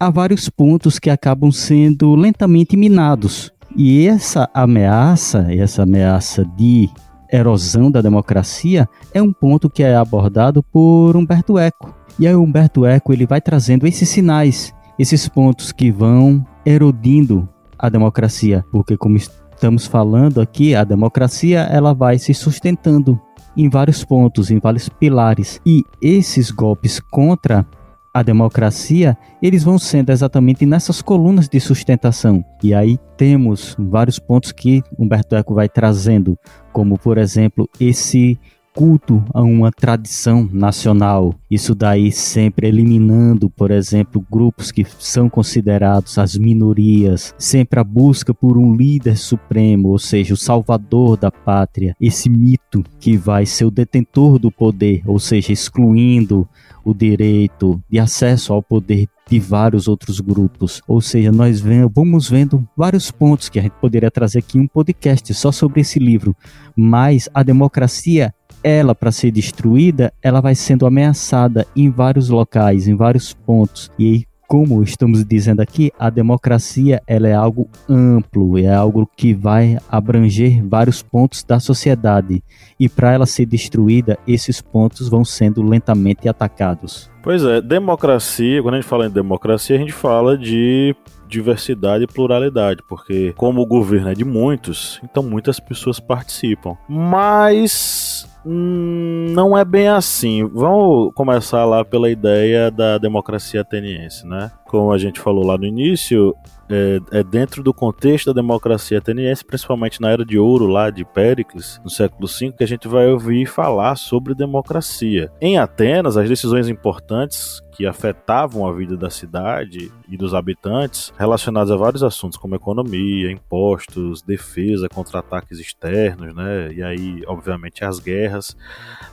há 0.00 0.08
vários 0.08 0.48
pontos 0.48 0.98
que 0.98 1.10
acabam 1.10 1.52
sendo 1.52 2.14
lentamente 2.14 2.76
minados. 2.76 3.52
E 3.76 4.06
essa 4.06 4.48
ameaça, 4.54 5.46
essa 5.52 5.82
ameaça 5.82 6.44
de 6.56 6.88
erosão 7.30 7.90
da 7.90 8.00
democracia 8.00 8.88
é 9.12 9.20
um 9.20 9.32
ponto 9.32 9.68
que 9.68 9.82
é 9.82 9.96
abordado 9.96 10.62
por 10.62 11.16
Humberto 11.16 11.58
Eco. 11.58 11.94
E 12.18 12.26
aí 12.26 12.34
Humberto 12.34 12.86
Eco 12.86 13.12
ele 13.12 13.26
vai 13.26 13.40
trazendo 13.40 13.86
esses 13.86 14.08
sinais, 14.08 14.72
esses 14.98 15.28
pontos 15.28 15.72
que 15.72 15.90
vão 15.90 16.46
erodindo 16.64 17.48
a 17.84 17.88
democracia, 17.90 18.64
porque 18.72 18.96
como 18.96 19.18
estamos 19.18 19.86
falando 19.86 20.40
aqui, 20.40 20.74
a 20.74 20.84
democracia 20.84 21.60
ela 21.70 21.92
vai 21.92 22.18
se 22.18 22.32
sustentando 22.32 23.20
em 23.54 23.68
vários 23.68 24.02
pontos, 24.02 24.50
em 24.50 24.58
vários 24.58 24.88
pilares. 24.88 25.60
E 25.66 25.84
esses 26.00 26.50
golpes 26.50 26.98
contra 26.98 27.66
a 28.12 28.22
democracia, 28.22 29.18
eles 29.42 29.62
vão 29.62 29.78
sendo 29.78 30.10
exatamente 30.10 30.64
nessas 30.64 31.02
colunas 31.02 31.46
de 31.46 31.60
sustentação. 31.60 32.42
E 32.62 32.72
aí 32.72 32.98
temos 33.18 33.76
vários 33.78 34.18
pontos 34.18 34.50
que 34.50 34.82
Humberto 34.98 35.36
Eco 35.36 35.54
vai 35.54 35.68
trazendo, 35.68 36.38
como 36.72 36.96
por 36.96 37.18
exemplo 37.18 37.68
esse 37.78 38.38
culto 38.74 39.24
a 39.32 39.40
uma 39.40 39.70
tradição 39.70 40.48
nacional. 40.52 41.34
Isso 41.48 41.74
daí 41.74 42.10
sempre 42.10 42.66
eliminando, 42.66 43.48
por 43.48 43.70
exemplo, 43.70 44.24
grupos 44.28 44.72
que 44.72 44.84
são 44.98 45.28
considerados 45.28 46.18
as 46.18 46.36
minorias, 46.36 47.32
sempre 47.38 47.78
a 47.78 47.84
busca 47.84 48.34
por 48.34 48.58
um 48.58 48.74
líder 48.74 49.16
supremo, 49.16 49.90
ou 49.90 49.98
seja, 49.98 50.34
o 50.34 50.36
salvador 50.36 51.16
da 51.16 51.30
pátria, 51.30 51.94
esse 52.00 52.28
mito 52.28 52.82
que 52.98 53.16
vai 53.16 53.46
ser 53.46 53.64
o 53.64 53.70
detentor 53.70 54.38
do 54.38 54.50
poder, 54.50 55.02
ou 55.06 55.20
seja, 55.20 55.52
excluindo 55.52 56.48
o 56.84 56.92
direito 56.92 57.80
de 57.88 57.98
acesso 57.98 58.52
ao 58.52 58.62
poder 58.62 59.08
de 59.28 59.38
vários 59.38 59.88
outros 59.88 60.20
grupos. 60.20 60.82
Ou 60.86 61.00
seja, 61.00 61.32
nós 61.32 61.62
vamos 61.94 62.28
vendo 62.28 62.66
vários 62.76 63.10
pontos 63.10 63.48
que 63.48 63.58
a 63.58 63.62
gente 63.62 63.72
poderia 63.80 64.10
trazer 64.10 64.40
aqui 64.40 64.58
um 64.58 64.66
podcast 64.66 65.32
só 65.32 65.50
sobre 65.50 65.80
esse 65.80 65.98
livro. 65.98 66.36
Mas 66.76 67.28
a 67.32 67.42
democracia 67.42 68.34
ela 68.64 68.94
para 68.94 69.12
ser 69.12 69.30
destruída, 69.30 70.10
ela 70.22 70.40
vai 70.40 70.54
sendo 70.54 70.86
ameaçada 70.86 71.66
em 71.76 71.90
vários 71.90 72.30
locais, 72.30 72.88
em 72.88 72.94
vários 72.96 73.34
pontos. 73.34 73.90
E 73.98 74.26
como 74.48 74.82
estamos 74.82 75.24
dizendo 75.24 75.60
aqui, 75.60 75.92
a 75.98 76.08
democracia 76.08 77.02
ela 77.06 77.28
é 77.28 77.34
algo 77.34 77.68
amplo, 77.88 78.58
é 78.58 78.72
algo 78.74 79.08
que 79.16 79.34
vai 79.34 79.78
abranger 79.88 80.66
vários 80.66 81.02
pontos 81.02 81.44
da 81.44 81.60
sociedade. 81.60 82.42
E 82.80 82.88
para 82.88 83.12
ela 83.12 83.26
ser 83.26 83.46
destruída, 83.46 84.18
esses 84.26 84.62
pontos 84.62 85.08
vão 85.08 85.24
sendo 85.24 85.62
lentamente 85.62 86.28
atacados. 86.28 87.13
Pois 87.24 87.42
é, 87.42 87.58
democracia, 87.62 88.62
quando 88.62 88.74
a 88.74 88.80
gente 88.82 88.88
fala 88.88 89.06
em 89.06 89.10
democracia, 89.10 89.76
a 89.76 89.78
gente 89.78 89.94
fala 89.94 90.36
de 90.36 90.94
diversidade 91.26 92.04
e 92.04 92.06
pluralidade, 92.06 92.82
porque 92.86 93.32
como 93.34 93.62
o 93.62 93.66
governo 93.66 94.10
é 94.10 94.14
de 94.14 94.26
muitos, 94.26 95.00
então 95.02 95.22
muitas 95.22 95.58
pessoas 95.58 95.98
participam. 95.98 96.76
Mas 96.86 98.28
Hum, 98.46 99.32
não 99.32 99.56
é 99.56 99.64
bem 99.64 99.88
assim. 99.88 100.44
Vamos 100.44 101.12
começar 101.14 101.64
lá 101.64 101.82
pela 101.82 102.10
ideia 102.10 102.70
da 102.70 102.98
democracia 102.98 103.62
ateniense, 103.62 104.26
né? 104.26 104.50
Como 104.66 104.92
a 104.92 104.98
gente 104.98 105.18
falou 105.18 105.46
lá 105.46 105.56
no 105.56 105.64
início, 105.64 106.36
é, 106.68 107.00
é, 107.12 107.22
dentro 107.22 107.62
do 107.62 107.72
contexto 107.72 108.26
da 108.26 108.40
democracia 108.40 108.98
ateniense, 108.98 109.44
principalmente 109.44 110.00
na 110.00 110.10
era 110.10 110.24
de 110.24 110.38
ouro 110.38 110.66
lá 110.66 110.90
de 110.90 111.04
Péricles, 111.04 111.80
no 111.82 111.90
século 111.90 112.26
V, 112.26 112.52
que 112.52 112.64
a 112.64 112.68
gente 112.68 112.88
vai 112.88 113.08
ouvir 113.08 113.46
falar 113.46 113.96
sobre 113.96 114.34
democracia. 114.34 115.30
Em 115.40 115.58
Atenas, 115.58 116.16
as 116.16 116.28
decisões 116.28 116.68
importantes 116.68 117.62
que 117.74 117.86
afetavam 117.86 118.66
a 118.66 118.72
vida 118.72 118.96
da 118.96 119.10
cidade 119.10 119.90
e 120.08 120.16
dos 120.16 120.32
habitantes, 120.32 121.12
relacionados 121.18 121.72
a 121.72 121.76
vários 121.76 122.02
assuntos 122.02 122.38
como 122.38 122.54
economia, 122.54 123.30
impostos, 123.30 124.22
defesa 124.22 124.88
contra 124.88 125.18
ataques 125.18 125.58
externos, 125.58 126.34
né? 126.34 126.72
E 126.72 126.82
aí, 126.82 127.22
obviamente, 127.26 127.84
as 127.84 127.98
guerras. 127.98 128.56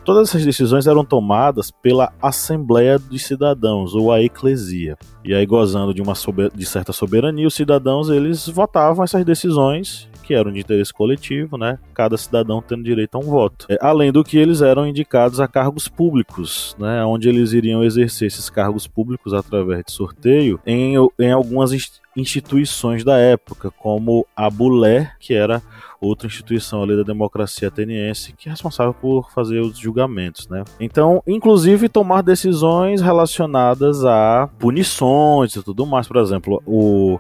Todas 0.06 0.30
essas 0.30 0.46
decisões 0.46 0.86
eram 0.86 1.04
tomadas 1.04 1.72
pela 1.72 2.14
Assembleia 2.22 3.00
de 3.00 3.18
Cidadãos, 3.18 3.96
ou 3.96 4.12
a 4.12 4.22
Eclesia. 4.22 4.98
E 5.24 5.34
aí, 5.34 5.46
gozando 5.46 5.94
de 5.94 6.02
uma 6.02 6.14
de 6.54 6.66
certa 6.66 6.94
soberania, 6.94 7.48
os 7.48 7.56
cidadãos 7.56 8.10
eles 8.10 8.48
votavam 8.48 9.04
essas 9.04 9.26
decisões 9.26 10.10
que 10.32 10.36
eram 10.36 10.52
de 10.52 10.60
interesse 10.60 10.94
coletivo, 10.94 11.58
né? 11.58 11.78
Cada 11.94 12.16
cidadão 12.16 12.64
tendo 12.66 12.84
direito 12.84 13.16
a 13.16 13.20
um 13.20 13.24
voto. 13.24 13.66
É, 13.70 13.78
além 13.82 14.12
do 14.12 14.24
que 14.24 14.38
eles 14.38 14.62
eram 14.62 14.88
indicados 14.88 15.40
a 15.40 15.48
cargos 15.48 15.88
públicos, 15.88 16.76
né? 16.80 17.04
Onde 17.04 17.28
eles 17.28 17.52
iriam 17.52 17.84
exercer 17.84 18.28
esses 18.28 18.50
cargos 18.52 18.88
públicos 18.88 19.34
através 19.34 19.84
de 19.86 19.92
sorteio 19.92 20.60
em, 20.66 20.96
em 21.20 21.32
algumas 21.32 21.72
instituições 22.16 23.04
da 23.04 23.18
época, 23.18 23.72
como 23.72 24.26
a 24.36 24.50
Bulé, 24.50 25.14
que 25.20 25.34
era 25.34 25.62
outra 26.00 26.28
instituição 26.28 26.84
ali 26.84 26.98
da 26.98 27.04
democracia 27.04 27.68
ateniense 27.68 28.34
que 28.34 28.50
é 28.50 28.52
responsável 28.52 28.94
por 28.94 29.32
fazer 29.32 29.60
os 29.60 29.78
julgamentos, 29.78 30.48
né? 30.48 30.64
Então, 30.80 31.22
inclusive 31.28 31.88
tomar 31.88 32.24
decisões 32.24 33.02
relacionadas 33.02 34.04
a 34.04 34.50
punições 34.60 35.56
e 35.56 35.64
tudo 35.64 35.86
mais, 35.86 36.08
por 36.08 36.18
exemplo, 36.18 36.62
o 36.66 37.20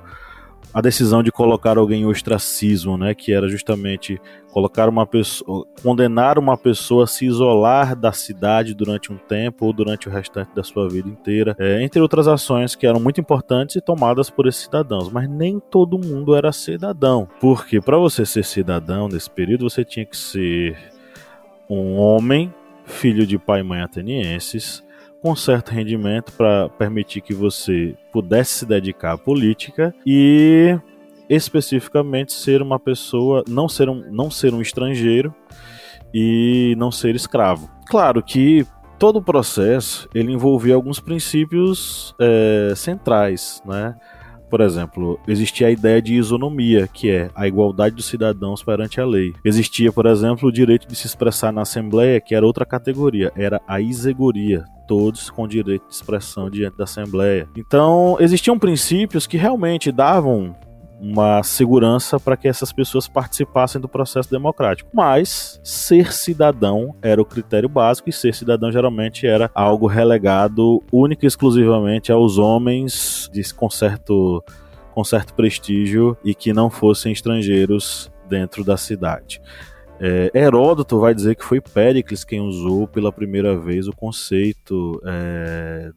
a 0.73 0.81
decisão 0.81 1.21
de 1.21 1.31
colocar 1.31 1.77
alguém 1.77 2.03
em 2.03 2.05
ostracismo, 2.05 2.97
né, 2.97 3.13
que 3.13 3.33
era 3.33 3.47
justamente 3.47 4.19
colocar 4.51 4.87
uma 4.87 5.05
pessoa, 5.05 5.65
condenar 5.81 6.39
uma 6.39 6.57
pessoa 6.57 7.03
a 7.03 7.07
se 7.07 7.25
isolar 7.25 7.95
da 7.95 8.11
cidade 8.11 8.73
durante 8.73 9.11
um 9.11 9.17
tempo 9.17 9.65
ou 9.65 9.73
durante 9.73 10.07
o 10.07 10.11
restante 10.11 10.53
da 10.55 10.63
sua 10.63 10.87
vida 10.87 11.09
inteira, 11.09 11.55
é, 11.59 11.83
entre 11.83 12.01
outras 12.01 12.27
ações 12.27 12.75
que 12.75 12.87
eram 12.87 12.99
muito 12.99 13.19
importantes 13.19 13.75
e 13.75 13.81
tomadas 13.81 14.29
por 14.29 14.47
esses 14.47 14.63
cidadãos. 14.63 15.11
Mas 15.11 15.29
nem 15.29 15.59
todo 15.59 15.99
mundo 15.99 16.35
era 16.35 16.51
cidadão, 16.51 17.27
porque 17.39 17.81
para 17.81 17.97
você 17.97 18.25
ser 18.25 18.43
cidadão 18.43 19.07
nesse 19.07 19.29
período 19.29 19.69
você 19.69 19.83
tinha 19.83 20.05
que 20.05 20.17
ser 20.17 20.77
um 21.69 21.97
homem, 21.97 22.53
filho 22.85 23.25
de 23.25 23.37
pai 23.37 23.61
e 23.61 23.63
mãe 23.63 23.81
atenienses, 23.81 24.83
com 25.21 25.35
certo 25.35 25.69
rendimento 25.69 26.31
para 26.33 26.67
permitir 26.69 27.21
que 27.21 27.33
você 27.33 27.95
pudesse 28.11 28.59
se 28.59 28.65
dedicar 28.65 29.13
à 29.13 29.17
política 29.17 29.93
e 30.05 30.77
especificamente 31.29 32.33
ser 32.33 32.61
uma 32.61 32.79
pessoa, 32.79 33.43
não 33.47 33.69
ser 33.69 33.87
um, 33.87 34.11
não 34.11 34.31
ser 34.31 34.53
um 34.53 34.61
estrangeiro 34.61 35.33
e 36.13 36.75
não 36.77 36.91
ser 36.91 37.15
escravo. 37.15 37.69
Claro 37.87 38.21
que 38.21 38.65
todo 38.97 39.17
o 39.17 39.21
processo 39.21 40.09
ele 40.13 40.31
envolvia 40.31 40.75
alguns 40.75 40.99
princípios 40.99 42.15
é, 42.19 42.73
centrais, 42.75 43.61
né? 43.65 43.95
Por 44.51 44.59
exemplo, 44.59 45.17
existia 45.25 45.67
a 45.67 45.71
ideia 45.71 46.01
de 46.01 46.13
isonomia, 46.13 46.85
que 46.85 47.09
é 47.09 47.31
a 47.33 47.47
igualdade 47.47 47.95
dos 47.95 48.05
cidadãos 48.05 48.61
perante 48.61 48.99
a 48.99 49.05
lei. 49.05 49.33
Existia, 49.45 49.93
por 49.93 50.05
exemplo, 50.05 50.49
o 50.49 50.51
direito 50.51 50.85
de 50.85 50.93
se 50.93 51.07
expressar 51.07 51.53
na 51.53 51.61
Assembleia, 51.61 52.19
que 52.19 52.35
era 52.35 52.45
outra 52.45 52.65
categoria, 52.65 53.31
era 53.33 53.61
a 53.65 53.79
isegoria 53.79 54.65
todos 54.85 55.29
com 55.29 55.47
direito 55.47 55.87
de 55.87 55.93
expressão 55.93 56.49
diante 56.49 56.75
da 56.75 56.83
Assembleia. 56.83 57.47
Então, 57.55 58.17
existiam 58.19 58.59
princípios 58.59 59.25
que 59.25 59.37
realmente 59.37 59.89
davam 59.89 60.53
uma 61.01 61.41
segurança 61.41 62.19
para 62.19 62.37
que 62.37 62.47
essas 62.47 62.71
pessoas 62.71 63.07
participassem 63.07 63.81
do 63.81 63.89
processo 63.89 64.29
democrático. 64.29 64.89
Mas 64.93 65.59
ser 65.63 66.13
cidadão 66.13 66.95
era 67.01 67.19
o 67.19 67.25
critério 67.25 67.67
básico 67.67 68.09
e 68.09 68.13
ser 68.13 68.35
cidadão 68.35 68.71
geralmente 68.71 69.25
era 69.25 69.49
algo 69.55 69.87
relegado 69.87 70.81
única 70.91 71.25
e 71.25 71.27
exclusivamente 71.27 72.11
aos 72.11 72.37
homens 72.37 73.29
de, 73.33 73.53
com, 73.53 73.69
certo, 73.69 74.43
com 74.93 75.03
certo 75.03 75.33
prestígio 75.33 76.15
e 76.23 76.35
que 76.35 76.53
não 76.53 76.69
fossem 76.69 77.11
estrangeiros 77.11 78.11
dentro 78.29 78.63
da 78.63 78.77
cidade. 78.77 79.41
É, 79.99 80.31
Heródoto 80.33 80.99
vai 80.99 81.13
dizer 81.13 81.35
que 81.35 81.43
foi 81.43 81.61
Péricles 81.61 82.23
quem 82.23 82.41
usou 82.41 82.87
pela 82.87 83.11
primeira 83.11 83.55
vez 83.55 83.87
o 83.87 83.91
conceito, 83.91 84.99
é, 85.05 85.91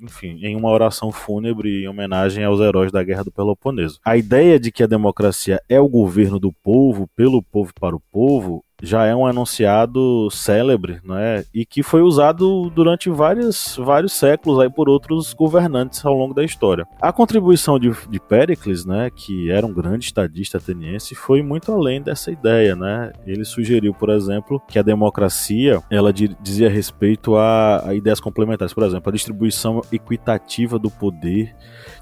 enfim, 0.00 0.38
em 0.42 0.56
uma 0.56 0.70
oração 0.70 1.12
fúnebre 1.12 1.82
em 1.82 1.88
homenagem 1.88 2.42
aos 2.44 2.60
heróis 2.60 2.90
da 2.90 3.02
Guerra 3.02 3.24
do 3.24 3.30
Peloponeso. 3.30 4.00
A 4.04 4.16
ideia 4.16 4.58
de 4.58 4.72
que 4.72 4.82
a 4.82 4.86
democracia 4.86 5.60
é 5.68 5.78
o 5.78 5.88
governo 5.88 6.38
do 6.38 6.52
povo, 6.52 7.08
pelo 7.14 7.42
povo 7.42 7.72
para 7.78 7.94
o 7.94 8.02
povo, 8.10 8.64
já 8.82 9.04
é 9.04 9.14
um 9.14 9.28
enunciado 9.28 10.28
célebre, 10.30 11.00
é? 11.16 11.44
E 11.54 11.64
que 11.64 11.82
foi 11.82 12.02
usado 12.02 12.70
durante 12.70 13.10
vários, 13.10 13.76
vários 13.76 14.12
séculos 14.12 14.58
aí 14.60 14.70
por 14.70 14.88
outros 14.88 15.32
governantes 15.34 16.04
ao 16.04 16.14
longo 16.14 16.34
da 16.34 16.44
história. 16.44 16.86
A 17.00 17.12
contribuição 17.12 17.78
de, 17.78 17.90
de 18.08 18.20
Péricles, 18.20 18.84
né, 18.84 19.10
que 19.14 19.50
era 19.50 19.66
um 19.66 19.72
grande 19.72 20.06
estadista 20.06 20.58
ateniense, 20.58 21.14
foi 21.14 21.42
muito 21.42 21.72
além 21.72 22.00
dessa 22.00 22.30
ideia, 22.30 22.74
né? 22.76 23.12
Ele 23.26 23.44
sugeriu, 23.44 23.92
por 23.94 24.10
exemplo, 24.10 24.60
que 24.68 24.78
a 24.78 24.82
democracia, 24.82 25.82
ela 25.90 26.12
dizia 26.12 26.68
respeito 26.68 27.36
a, 27.36 27.88
a 27.88 27.94
ideias 27.94 28.20
complementares, 28.20 28.74
por 28.74 28.84
exemplo, 28.84 29.08
a 29.08 29.12
distribuição 29.12 29.82
equitativa 29.92 30.78
do 30.78 30.90
poder, 30.90 31.54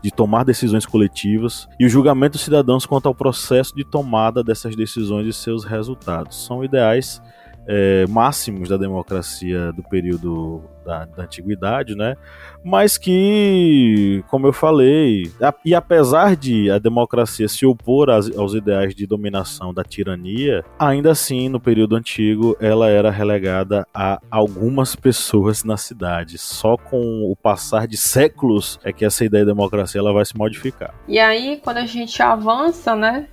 de 0.03 0.11
tomar 0.11 0.45
decisões 0.45 0.87
coletivas 0.87 1.69
e 1.79 1.87
o 1.87 1.89
julgamento 1.89 2.33
dos 2.33 2.43
cidadãos 2.43 2.87
quanto 2.87 3.07
ao 3.07 3.15
processo 3.15 3.75
de 3.75 3.85
tomada 3.85 4.43
dessas 4.43 4.77
decisões 4.77 5.27
e 5.27 5.33
seus 5.33 5.65
resultados. 5.65 6.45
São 6.45 6.65
ideais 6.69 7.23
é, 7.71 8.07
máximos 8.09 8.71
da 8.71 8.79
democracia 8.79 9.71
do 9.73 9.83
período 9.83 10.65
da, 10.87 11.05
da, 11.05 11.25
antiguidade, 11.25 11.95
né? 11.95 12.17
Mas 12.65 12.97
que, 12.97 14.25
como 14.29 14.47
eu 14.47 14.55
falei, 14.55 15.31
a, 15.39 15.55
e 15.63 15.75
apesar 15.75 16.35
de 16.35 16.71
a 16.71 16.79
democracia 16.79 17.47
se 17.47 17.67
opor 17.67 18.09
aos 18.09 18.55
ideais 18.55 18.95
de 18.95 19.07
dominação 19.07 19.75
da 19.75 19.85
tirania, 19.85 20.65
ainda 20.79 21.11
assim, 21.11 21.51
no 21.51 21.61
período 21.61 21.95
antigo, 21.95 22.57
ela 22.59 22.89
era 22.89 23.11
relegada 23.11 23.87
a 23.93 24.19
algumas 24.31 24.97
pessoas 24.97 25.63
na 25.63 25.77
cidade. 25.77 26.39
Só 26.39 26.79
com 26.79 27.31
o 27.31 27.37
passar 27.37 27.87
de 27.87 27.99
séculos 27.99 28.81
é 28.83 28.95
que 28.95 29.05
essa 29.05 29.27
ideia 29.27 29.45
de 29.45 29.51
democracia 29.51 30.01
ela 30.01 30.15
vai 30.15 30.25
se 30.25 30.35
modificar. 30.35 30.95
E 31.07 31.19
aí, 31.19 31.61
quando 31.63 31.77
a 31.77 31.87
gente 31.87 32.23
avança, 32.23 32.97
né, 32.97 33.29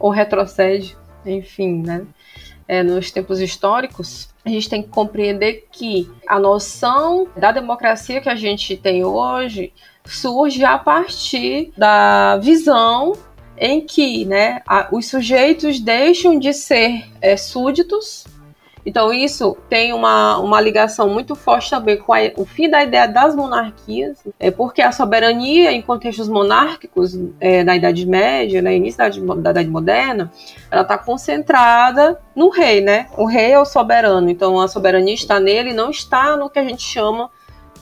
ou 0.00 0.10
retrocede, 0.10 0.96
enfim, 1.24 1.80
né, 1.82 2.04
é, 2.68 2.82
nos 2.82 3.10
tempos 3.10 3.40
históricos, 3.40 4.28
a 4.44 4.50
gente 4.50 4.68
tem 4.68 4.82
que 4.82 4.90
compreender 4.90 5.66
que 5.72 6.08
a 6.28 6.38
noção 6.38 7.26
da 7.34 7.50
democracia 7.50 8.20
que 8.20 8.28
a 8.28 8.36
gente 8.36 8.76
tem 8.76 9.02
hoje 9.02 9.72
surge 10.04 10.64
a 10.64 10.78
partir 10.78 11.72
da 11.76 12.36
visão 12.36 13.14
em 13.56 13.80
que 13.80 14.24
né, 14.26 14.62
a, 14.66 14.88
os 14.92 15.06
sujeitos 15.06 15.80
deixam 15.80 16.38
de 16.38 16.52
ser 16.52 17.04
é, 17.20 17.36
súditos 17.36 18.24
então, 18.84 19.12
isso 19.12 19.56
tem 19.68 19.92
uma, 19.92 20.38
uma 20.38 20.60
ligação 20.60 21.08
muito 21.08 21.34
forte 21.34 21.70
também 21.70 21.96
com 21.96 22.12
a, 22.12 22.18
o 22.36 22.44
fim 22.44 22.68
da 22.68 22.82
ideia 22.82 23.06
das 23.06 23.34
monarquias, 23.34 24.18
é 24.38 24.50
porque 24.50 24.82
a 24.82 24.92
soberania 24.92 25.72
em 25.72 25.82
contextos 25.82 26.28
monárquicos 26.28 27.18
é, 27.40 27.64
na 27.64 27.76
Idade 27.76 28.06
Média, 28.06 28.62
né, 28.62 28.74
início 28.74 28.98
da, 28.98 29.34
da 29.34 29.50
Idade 29.50 29.68
Moderna, 29.68 30.32
ela 30.70 30.82
está 30.82 30.96
concentrada 30.96 32.20
no 32.34 32.48
rei, 32.48 32.80
né? 32.80 33.08
O 33.16 33.26
rei 33.26 33.52
é 33.52 33.58
o 33.58 33.64
soberano, 33.64 34.30
então 34.30 34.60
a 34.60 34.68
soberania 34.68 35.14
está 35.14 35.40
nele, 35.40 35.72
não 35.72 35.90
está 35.90 36.36
no 36.36 36.48
que 36.48 36.58
a 36.58 36.64
gente 36.64 36.82
chama 36.82 37.30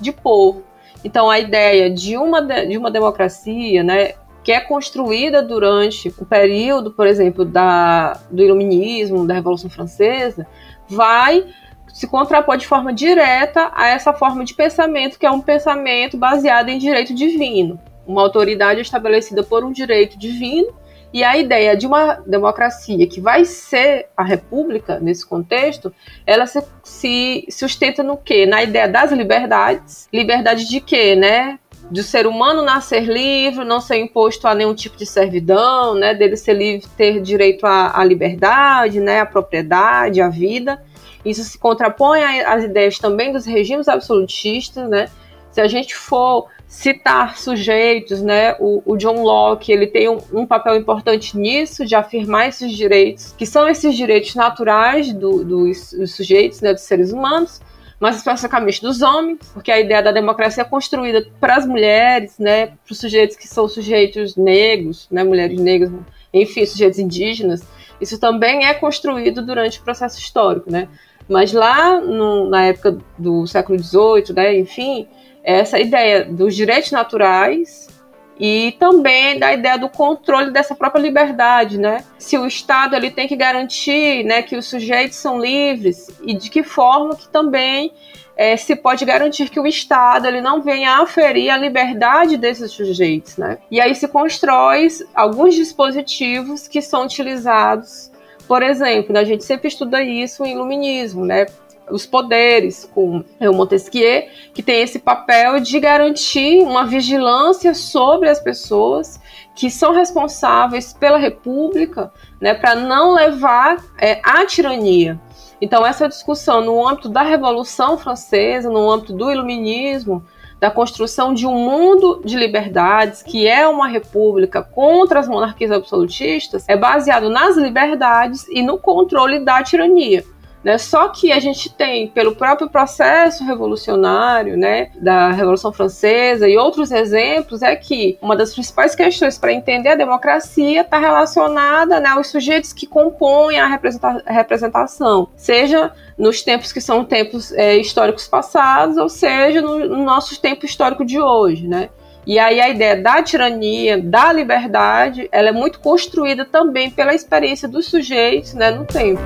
de 0.01 0.13
povo. 0.13 0.65
Então, 1.05 1.31
a 1.31 1.39
ideia 1.39 1.89
de 1.89 2.17
uma, 2.17 2.41
de 2.43 2.77
uma 2.77 2.91
democracia, 2.91 3.85
né, 3.85 4.15
que 4.43 4.53
é 4.53 4.61
construída 4.61 5.43
durante 5.43 6.15
o 6.19 6.25
período, 6.25 6.93
por 6.93 7.07
exemplo, 7.07 7.45
da, 7.45 8.13
do 8.31 8.43
Iluminismo, 8.43 9.27
da 9.27 9.35
Revolução 9.35 9.69
Francesa, 9.69 10.47
vai 10.89 11.45
se 11.93 12.07
contrapor 12.07 12.57
de 12.57 12.67
forma 12.67 12.93
direta 12.93 13.71
a 13.75 13.89
essa 13.89 14.13
forma 14.13 14.45
de 14.45 14.55
pensamento, 14.55 15.19
que 15.19 15.25
é 15.25 15.31
um 15.31 15.41
pensamento 15.41 16.17
baseado 16.17 16.69
em 16.69 16.79
direito 16.79 17.15
divino. 17.15 17.81
Uma 18.07 18.23
autoridade 18.23 18.81
estabelecida 18.81 19.43
por 19.43 19.65
um 19.65 19.73
direito 19.73 20.19
divino, 20.19 20.75
e 21.13 21.25
a 21.25 21.37
ideia 21.37 21.75
de 21.75 21.87
uma 21.87 22.23
democracia 22.27 23.07
que 23.07 23.21
vai 23.23 23.47
ser 23.47 24.09
a 24.15 24.23
república 24.23 25.01
nesse 25.01 25.27
contexto, 25.27 25.95
ela 26.27 26.47
se, 26.47 26.63
se 26.83 27.47
sustenta 27.51 28.03
no 28.03 28.19
quê? 28.19 28.45
Na 28.45 28.63
ideia 28.63 28.87
das 28.87 29.13
liberdades. 29.13 30.09
Liberdade 30.13 30.69
de 30.69 30.79
quê, 30.79 31.17
né? 31.17 31.59
De 31.91 32.03
ser 32.03 32.27
humano 32.27 32.63
nascer 32.63 33.05
livre, 33.05 33.65
não 33.65 33.81
ser 33.81 33.97
imposto 33.97 34.47
a 34.49 34.55
nenhum 34.55 34.75
tipo 34.75 34.97
de 34.97 35.07
servidão, 35.07 35.95
né, 35.95 36.15
dele 36.15 36.37
ser 36.37 36.55
livre, 36.55 36.87
ter 36.97 37.21
direito 37.21 37.65
à, 37.65 37.99
à 37.99 38.05
liberdade, 38.05 39.01
né, 39.01 39.21
à 39.21 39.27
propriedade, 39.27 40.21
à 40.21 40.29
vida. 40.29 40.83
Isso 41.25 41.43
se 41.43 41.59
contrapõe 41.59 42.23
às 42.23 42.65
ideias 42.65 42.99
também 42.99 43.33
dos 43.33 43.45
regimes 43.47 43.89
absolutistas, 43.89 44.89
né? 44.89 45.09
Se 45.51 45.61
a 45.61 45.67
gente 45.67 45.97
for 45.97 46.47
citar 46.69 47.39
sujeitos, 47.39 48.21
né, 48.21 48.55
o, 48.59 48.83
o 48.85 48.97
John 48.97 49.23
Locke 49.23 49.73
ele 49.73 49.87
tem 49.87 50.09
um, 50.09 50.19
um, 50.33 50.47
papel 50.47 50.77
importante 50.77 51.37
nisso, 51.39 51.85
de 51.85 51.95
afirmar 51.95 52.49
esses 52.49 52.73
direitos, 52.73 53.33
que 53.39 53.47
são 53.47 53.69
esses 53.69 53.97
direitos 53.97 54.35
naturais 54.35 55.13
do, 55.13 55.45
dos, 55.45 55.93
dos 55.93 56.15
sujeitos, 56.15 56.61
né, 56.61 56.75
dos 56.75 56.83
seres 56.83 57.13
humanos, 57.13 57.61
mas 57.99 58.17
especificamente 58.17 58.83
dos 58.83 59.01
homens, 59.01 59.39
porque 59.53 59.73
a 59.73 59.81
ideia 59.81 60.03
da 60.03 60.13
democracia 60.13 60.63
é 60.63 60.67
construída 60.67 61.27
para 61.41 61.57
as 61.57 61.67
mulheres, 61.67 62.39
né, 62.39 62.67
para 62.67 62.93
os 62.93 62.99
sujeitos 62.99 63.37
que 63.37 63.49
são 63.49 63.69
sujeitos 63.69 64.37
negros, 64.37 65.09
né, 65.11 65.25
mulheres 65.25 65.59
negras, 65.59 65.91
enfim, 66.33 66.67
sujeitos 66.67 66.99
indígenas. 66.99 67.63
Isso 68.01 68.19
também 68.21 68.67
é 68.67 68.75
construído 68.75 69.45
durante 69.45 69.81
o 69.81 69.83
processo 69.83 70.19
histórico, 70.19 70.71
né? 70.71 70.89
Mas 71.29 71.53
lá 71.53 71.99
no, 71.99 72.49
na 72.49 72.67
época 72.67 72.99
do 73.19 73.47
século 73.47 73.79
XVIII, 73.83 74.35
né, 74.35 74.59
enfim, 74.59 75.09
essa 75.43 75.79
ideia 75.79 76.25
dos 76.25 76.55
direitos 76.55 76.91
naturais 76.91 77.89
e 78.39 78.77
também 78.79 79.39
da 79.39 79.53
ideia 79.53 79.79
do 79.79 79.89
controle 79.89 80.51
dessa 80.51 80.75
própria 80.75 81.01
liberdade, 81.01 81.79
né? 81.79 82.05
Se 82.19 82.37
o 82.37 82.47
Estado 82.47 82.95
ele 82.95 83.11
tem 83.11 83.27
que 83.27 83.37
garantir, 83.37 84.25
né, 84.25 84.43
que 84.43 84.57
os 84.57 84.67
sujeitos 84.67 85.17
são 85.17 85.39
livres 85.39 86.09
e 86.23 86.35
de 86.35 86.51
que 86.51 86.63
forma 86.63 87.17
que 87.17 87.29
também 87.29 87.93
é, 88.37 88.57
se 88.57 88.77
pode 88.77 89.05
garantir 89.05 89.49
que 89.49 89.59
o 89.59 89.67
Estado 89.67 90.27
ele 90.27 90.43
não 90.43 90.61
venha 90.61 90.99
aferir 91.01 91.51
a 91.51 91.57
liberdade 91.57 92.37
desses 92.37 92.71
sujeitos, 92.71 93.39
né? 93.39 93.59
E 93.71 93.81
aí 93.81 93.95
se 93.95 94.07
constrói 94.07 94.89
alguns 95.15 95.55
dispositivos 95.55 96.69
que 96.69 96.83
são 96.83 97.05
utilizados, 97.05 98.11
por 98.47 98.63
exemplo, 98.63 99.17
a 99.17 99.25
gente 99.25 99.45
sempre 99.45 99.69
estuda 99.69 100.03
isso 100.03 100.45
em 100.45 100.53
iluminismo, 100.53 101.25
né? 101.25 101.47
Os 101.91 102.07
poderes, 102.07 102.91
com 102.95 103.25
o 103.41 103.53
Montesquieu, 103.53 104.25
que 104.53 104.63
tem 104.63 104.83
esse 104.83 104.99
papel 104.99 105.61
de 105.61 105.79
garantir 105.79 106.63
uma 106.63 106.85
vigilância 106.85 107.75
sobre 107.75 108.29
as 108.29 108.41
pessoas 108.41 109.21
que 109.55 109.71
são 109.71 109.93
responsáveis 109.93 110.93
pela 110.93 111.19
República, 111.19 112.13
né, 112.41 112.55
para 112.55 112.75
não 112.75 113.15
levar 113.15 113.83
é, 113.99 114.21
à 114.23 114.45
tirania. 114.45 115.19
Então, 115.61 115.87
essa 115.87 116.09
discussão 116.09 116.61
no 116.61 116.87
âmbito 116.87 117.09
da 117.09 117.23
Revolução 117.23 117.97
Francesa, 117.97 118.69
no 118.69 118.91
âmbito 118.91 119.15
do 119.15 119.31
Iluminismo, 119.31 120.23
da 120.61 120.71
construção 120.71 121.35
de 121.35 121.47
um 121.47 121.55
mundo 121.55 122.23
de 122.25 122.37
liberdades, 122.37 123.23
que 123.23 123.47
é 123.47 123.67
uma 123.67 123.89
república 123.89 124.63
contra 124.63 125.21
as 125.21 125.29
monarquias 125.29 125.71
absolutistas, 125.71 126.65
é 126.69 126.77
baseado 126.77 127.29
nas 127.29 127.57
liberdades 127.57 128.47
e 128.49 128.63
no 128.63 128.79
controle 128.79 129.41
da 129.41 129.63
tirania. 129.63 130.25
Né? 130.67 130.79
Só 130.79 131.11
que 131.11 131.31
a 131.31 131.39
gente 131.39 131.73
tem, 131.73 132.09
pelo 132.09 132.35
próprio 132.35 132.69
processo 132.69 133.45
revolucionário, 133.45 134.57
né, 134.57 134.91
da 134.97 135.31
Revolução 135.31 135.73
Francesa 135.73 136.49
e 136.49 136.57
outros 136.57 136.91
exemplos, 136.91 137.63
é 137.63 137.77
que 137.77 138.19
uma 138.21 138.35
das 138.35 138.53
principais 138.53 138.93
questões 138.93 139.39
para 139.39 139.53
entender 139.53 139.91
a 139.91 139.95
democracia 139.95 140.81
está 140.81 140.99
relacionada 140.99 142.01
né, 142.01 142.09
aos 142.09 142.27
sujeitos 142.27 142.73
que 142.73 142.85
compõem 142.85 143.61
a 143.61 143.67
representa 143.69 144.25
representação, 144.27 145.29
seja 145.37 145.93
nos 146.19 146.43
tempos 146.43 146.73
que 146.73 146.81
são 146.81 147.05
tempos 147.05 147.53
é, 147.53 147.77
históricos 147.77 148.27
passados, 148.27 148.97
ou 148.97 149.09
seja, 149.09 149.63
no, 149.63 149.79
no 149.79 150.03
nosso 150.03 150.41
tempo 150.41 150.67
histórico 150.67 151.05
de 151.05 151.21
hoje, 151.21 151.69
né? 151.69 151.91
E 152.27 152.41
aí 152.41 152.61
a 152.61 152.69
ideia 152.69 153.01
da 153.01 153.23
tirania, 153.23 154.03
da 154.03 154.33
liberdade, 154.33 155.29
ela 155.31 155.51
é 155.51 155.53
muito 155.53 155.79
construída 155.79 156.45
também 156.45 156.91
pela 156.91 157.15
experiência 157.15 157.69
dos 157.69 157.87
sujeitos 157.87 158.53
né, 158.53 158.73
no 158.73 158.85
tempo. 158.85 159.23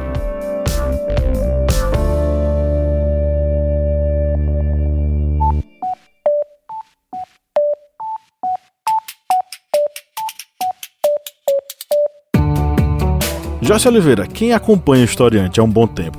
Joyce 13.70 13.86
Oliveira, 13.86 14.26
quem 14.26 14.52
acompanha 14.52 15.02
o 15.02 15.04
Historiante 15.04 15.60
há 15.60 15.62
um 15.62 15.70
bom 15.70 15.86
tempo, 15.86 16.18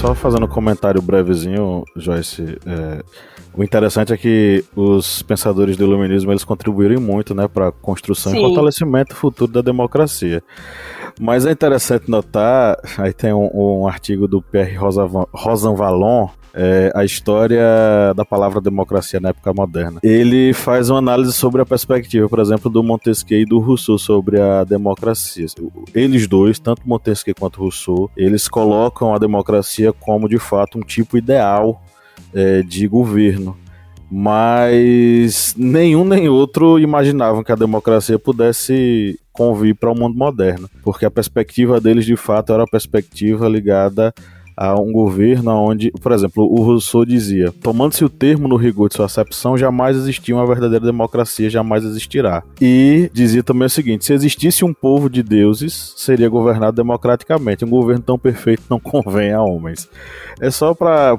Só 0.00 0.14
fazendo 0.14 0.46
um 0.46 0.48
comentário 0.48 1.02
brevezinho, 1.02 1.84
Joyce. 1.94 2.58
É, 2.64 3.04
o 3.52 3.62
interessante 3.62 4.14
é 4.14 4.16
que 4.16 4.64
os 4.74 5.20
pensadores 5.20 5.76
do 5.76 5.84
iluminismo 5.84 6.32
eles 6.32 6.42
contribuíram 6.42 6.98
muito 6.98 7.34
né, 7.34 7.46
para 7.46 7.68
a 7.68 7.72
construção 7.72 8.32
Sim. 8.32 8.38
e 8.38 8.40
fortalecimento 8.40 9.14
futuro 9.14 9.52
da 9.52 9.60
democracia. 9.60 10.42
Mas 11.20 11.44
é 11.44 11.52
interessante 11.52 12.10
notar, 12.10 12.78
aí 12.96 13.12
tem 13.12 13.34
um, 13.34 13.50
um 13.52 13.86
artigo 13.86 14.26
do 14.26 14.40
Pierre 14.40 14.78
Rosanvallon, 15.34 16.30
é, 16.54 16.92
a 16.94 17.04
história 17.04 17.62
da 18.14 18.24
palavra 18.24 18.60
democracia 18.60 19.20
na 19.20 19.30
época 19.30 19.52
moderna. 19.52 20.00
Ele 20.02 20.52
faz 20.52 20.90
uma 20.90 20.98
análise 20.98 21.32
sobre 21.32 21.62
a 21.62 21.66
perspectiva, 21.66 22.28
por 22.28 22.38
exemplo, 22.38 22.70
do 22.70 22.82
Montesquieu 22.82 23.40
e 23.40 23.44
do 23.44 23.58
Rousseau 23.58 23.98
sobre 23.98 24.40
a 24.40 24.64
democracia. 24.64 25.46
Eles 25.94 26.26
dois, 26.26 26.58
tanto 26.58 26.82
Montesquieu 26.84 27.34
quanto 27.38 27.60
Rousseau, 27.60 28.10
eles 28.16 28.48
colocam 28.48 29.14
a 29.14 29.18
democracia 29.18 29.92
como 29.92 30.28
de 30.28 30.38
fato 30.38 30.78
um 30.78 30.82
tipo 30.82 31.16
ideal 31.16 31.82
é, 32.34 32.62
de 32.62 32.86
governo. 32.86 33.56
Mas 34.12 35.54
nenhum 35.56 36.04
nem 36.04 36.28
outro 36.28 36.80
imaginavam 36.80 37.44
que 37.44 37.52
a 37.52 37.56
democracia 37.56 38.18
pudesse 38.18 39.16
convir 39.32 39.76
para 39.76 39.90
o 39.90 39.94
mundo 39.94 40.18
moderno, 40.18 40.68
porque 40.82 41.06
a 41.06 41.10
perspectiva 41.10 41.80
deles 41.80 42.04
de 42.04 42.16
fato 42.16 42.52
era 42.52 42.64
a 42.64 42.70
perspectiva 42.70 43.48
ligada 43.48 44.12
a 44.60 44.78
um 44.78 44.92
governo 44.92 45.50
onde, 45.52 45.90
por 45.90 46.12
exemplo, 46.12 46.44
o 46.44 46.62
Rousseau 46.62 47.02
dizia: 47.06 47.50
tomando-se 47.62 48.04
o 48.04 48.10
termo 48.10 48.46
no 48.46 48.56
rigor 48.56 48.90
de 48.90 48.96
sua 48.96 49.06
acepção, 49.06 49.56
jamais 49.56 49.96
existia 49.96 50.36
uma 50.36 50.46
verdadeira 50.46 50.84
democracia, 50.84 51.48
jamais 51.48 51.82
existirá. 51.82 52.42
E 52.60 53.10
dizia 53.10 53.42
também 53.42 53.64
o 53.64 53.70
seguinte: 53.70 54.04
se 54.04 54.12
existisse 54.12 54.62
um 54.62 54.74
povo 54.74 55.08
de 55.08 55.22
deuses, 55.22 55.94
seria 55.96 56.28
governado 56.28 56.76
democraticamente. 56.76 57.64
Um 57.64 57.70
governo 57.70 58.02
tão 58.02 58.18
perfeito 58.18 58.64
não 58.68 58.78
convém 58.78 59.32
a 59.32 59.40
homens. 59.40 59.88
É 60.38 60.50
só 60.50 60.74
para 60.74 61.18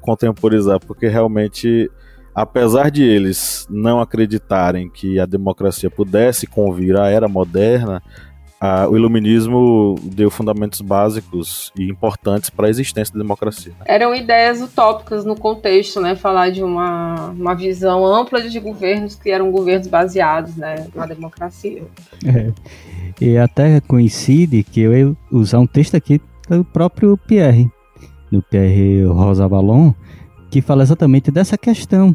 contemporizar, 0.00 0.80
porque 0.80 1.06
realmente 1.06 1.90
apesar 2.34 2.90
de 2.90 3.02
eles 3.02 3.66
não 3.68 4.00
acreditarem 4.00 4.88
que 4.88 5.18
a 5.18 5.26
democracia 5.26 5.90
pudesse 5.90 6.46
convir 6.46 6.96
à 6.96 7.08
era 7.08 7.28
moderna, 7.28 8.02
ah, 8.62 8.86
o 8.86 8.94
iluminismo 8.94 9.94
deu 10.02 10.30
fundamentos 10.30 10.82
básicos 10.82 11.72
e 11.74 11.88
importantes 11.88 12.50
para 12.50 12.66
a 12.66 12.70
existência 12.70 13.14
da 13.14 13.20
democracia. 13.20 13.72
Eram 13.86 14.14
ideias 14.14 14.60
utópicas 14.60 15.24
no 15.24 15.34
contexto, 15.34 15.98
né? 15.98 16.14
Falar 16.14 16.50
de 16.50 16.62
uma, 16.62 17.30
uma 17.30 17.54
visão 17.54 18.04
ampla 18.04 18.42
de 18.42 18.60
governos 18.60 19.14
que 19.14 19.30
eram 19.30 19.50
governos 19.50 19.86
baseados 19.86 20.56
né, 20.56 20.86
na 20.94 21.06
democracia. 21.06 21.82
É. 22.22 22.52
E 23.18 23.38
até 23.38 23.80
coincide 23.80 24.62
que 24.62 24.82
eu 24.82 24.94
ia 24.94 25.16
usar 25.32 25.58
um 25.58 25.66
texto 25.66 25.94
aqui 25.94 26.20
do 26.46 26.62
próprio 26.62 27.16
Pierre, 27.16 27.70
do 28.30 28.42
Pierre 28.42 29.04
Rosa 29.04 29.48
Ballon, 29.48 29.94
que 30.50 30.60
fala 30.60 30.82
exatamente 30.82 31.30
dessa 31.30 31.56
questão 31.56 32.14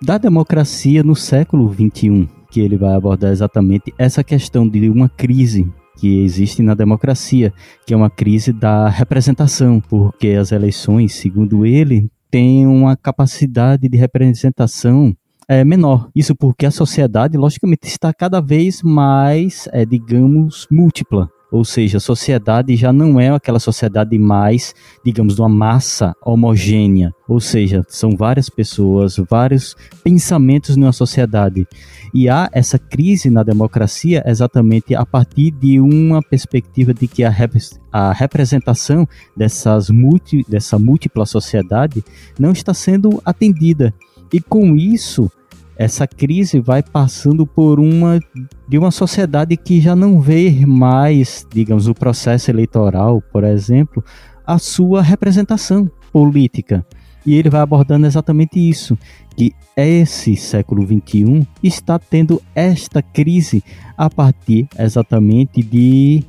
da 0.00 0.16
democracia 0.16 1.02
no 1.02 1.14
século 1.14 1.70
XXI, 1.70 2.26
que 2.50 2.60
ele 2.60 2.78
vai 2.78 2.94
abordar 2.94 3.30
exatamente 3.30 3.92
essa 3.98 4.24
questão 4.24 4.66
de 4.66 4.88
uma 4.88 5.08
crise 5.10 5.70
que 5.96 6.22
existe 6.22 6.62
na 6.62 6.74
democracia, 6.74 7.52
que 7.86 7.94
é 7.94 7.96
uma 7.96 8.10
crise 8.10 8.52
da 8.52 8.88
representação, 8.88 9.80
porque 9.80 10.28
as 10.28 10.52
eleições, 10.52 11.14
segundo 11.14 11.64
ele, 11.66 12.10
têm 12.30 12.66
uma 12.66 12.96
capacidade 12.96 13.88
de 13.88 13.96
representação 13.96 15.14
é, 15.48 15.64
menor. 15.64 16.08
Isso 16.14 16.34
porque 16.34 16.64
a 16.64 16.70
sociedade, 16.70 17.36
logicamente, 17.36 17.86
está 17.86 18.12
cada 18.12 18.40
vez 18.40 18.82
mais, 18.82 19.68
é, 19.72 19.84
digamos, 19.84 20.66
múltipla. 20.70 21.28
Ou 21.52 21.66
seja, 21.66 21.98
a 21.98 22.00
sociedade 22.00 22.74
já 22.76 22.94
não 22.94 23.20
é 23.20 23.28
aquela 23.28 23.60
sociedade 23.60 24.18
mais, 24.18 24.74
digamos, 25.04 25.34
de 25.34 25.42
uma 25.42 25.50
massa 25.50 26.16
homogênea. 26.24 27.14
Ou 27.28 27.40
seja, 27.40 27.84
são 27.88 28.16
várias 28.16 28.48
pessoas, 28.48 29.16
vários 29.28 29.76
pensamentos 30.02 30.76
numa 30.76 30.92
sociedade. 30.92 31.68
E 32.14 32.26
há 32.26 32.48
essa 32.52 32.78
crise 32.78 33.28
na 33.28 33.42
democracia 33.42 34.22
exatamente 34.26 34.94
a 34.94 35.04
partir 35.04 35.50
de 35.50 35.78
uma 35.78 36.22
perspectiva 36.22 36.94
de 36.94 37.06
que 37.06 37.22
a, 37.22 37.28
rep 37.28 37.52
a 37.92 38.14
representação 38.14 39.06
dessas 39.36 39.90
multi 39.90 40.42
dessa 40.48 40.78
múltipla 40.78 41.26
sociedade 41.26 42.02
não 42.38 42.52
está 42.52 42.72
sendo 42.72 43.20
atendida. 43.26 43.92
E 44.32 44.40
com 44.40 44.74
isso, 44.74 45.30
essa 45.76 46.06
crise 46.06 46.60
vai 46.60 46.82
passando 46.82 47.46
por 47.46 47.80
uma 47.80 48.20
de 48.68 48.78
uma 48.78 48.90
sociedade 48.90 49.56
que 49.56 49.80
já 49.80 49.94
não 49.94 50.20
vê 50.20 50.64
mais, 50.66 51.46
digamos, 51.52 51.88
o 51.88 51.94
processo 51.94 52.50
eleitoral, 52.50 53.22
por 53.32 53.44
exemplo, 53.44 54.04
a 54.46 54.58
sua 54.58 55.02
representação 55.02 55.90
política. 56.12 56.86
E 57.24 57.34
ele 57.34 57.48
vai 57.48 57.60
abordando 57.60 58.06
exatamente 58.06 58.58
isso, 58.58 58.98
que 59.36 59.52
esse 59.76 60.36
século 60.36 60.84
XXI 60.84 61.46
está 61.62 61.98
tendo 61.98 62.42
esta 62.54 63.00
crise 63.00 63.62
a 63.96 64.10
partir 64.10 64.68
exatamente 64.78 65.62
de 65.62 66.24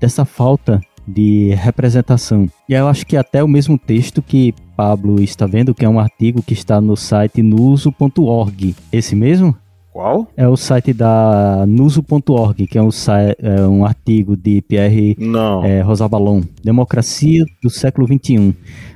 dessa 0.00 0.24
falta 0.24 0.80
de 1.08 1.54
representação. 1.54 2.48
E 2.68 2.74
eu 2.74 2.86
acho 2.86 3.06
que 3.06 3.16
até 3.16 3.42
o 3.42 3.48
mesmo 3.48 3.78
texto 3.78 4.20
que 4.20 4.54
Pablo 4.76 5.20
está 5.22 5.46
vendo, 5.46 5.74
que 5.74 5.84
é 5.84 5.88
um 5.88 5.98
artigo 5.98 6.42
que 6.42 6.52
está 6.52 6.80
no 6.80 6.96
site 6.96 7.42
nuso.org. 7.42 8.76
Esse 8.92 9.16
mesmo? 9.16 9.56
Qual? 9.92 10.28
É 10.36 10.46
o 10.46 10.56
site 10.56 10.92
da 10.92 11.64
nuso.org, 11.66 12.66
que 12.66 12.78
é 12.78 12.82
um, 12.82 12.90
é 13.38 13.66
um 13.66 13.84
artigo 13.84 14.36
de 14.36 14.62
Pierre 14.62 15.16
é, 15.64 15.80
Rosabalon, 15.80 16.42
Democracia 16.62 17.44
do 17.60 17.68
século 17.68 18.06
XXI. 18.06 18.54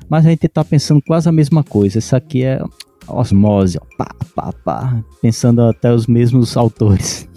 Mas 0.09 0.27
a 0.27 0.31
gente 0.31 0.46
está 0.46 0.62
pensando 0.62 1.03
quase 1.05 1.29
a 1.29 1.33
mesma 1.33 1.64
coisa. 1.64 1.98
Isso 1.98 2.14
aqui 2.14 2.44
é 2.44 2.62
osmose, 3.09 3.79
ó, 3.79 3.96
pá, 3.96 4.14
pá, 4.35 4.53
pá, 4.64 5.03
pensando 5.20 5.62
até 5.62 5.92
os 5.92 6.07
mesmos 6.07 6.55
autores. 6.57 7.29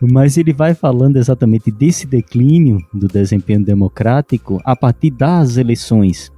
Mas 0.00 0.38
ele 0.38 0.52
vai 0.52 0.74
falando 0.74 1.16
exatamente 1.16 1.70
desse 1.70 2.06
declínio 2.06 2.78
do 2.92 3.06
desempenho 3.06 3.62
democrático 3.62 4.60
a 4.64 4.74
partir 4.74 5.10
das 5.10 5.56
eleições. 5.56 6.32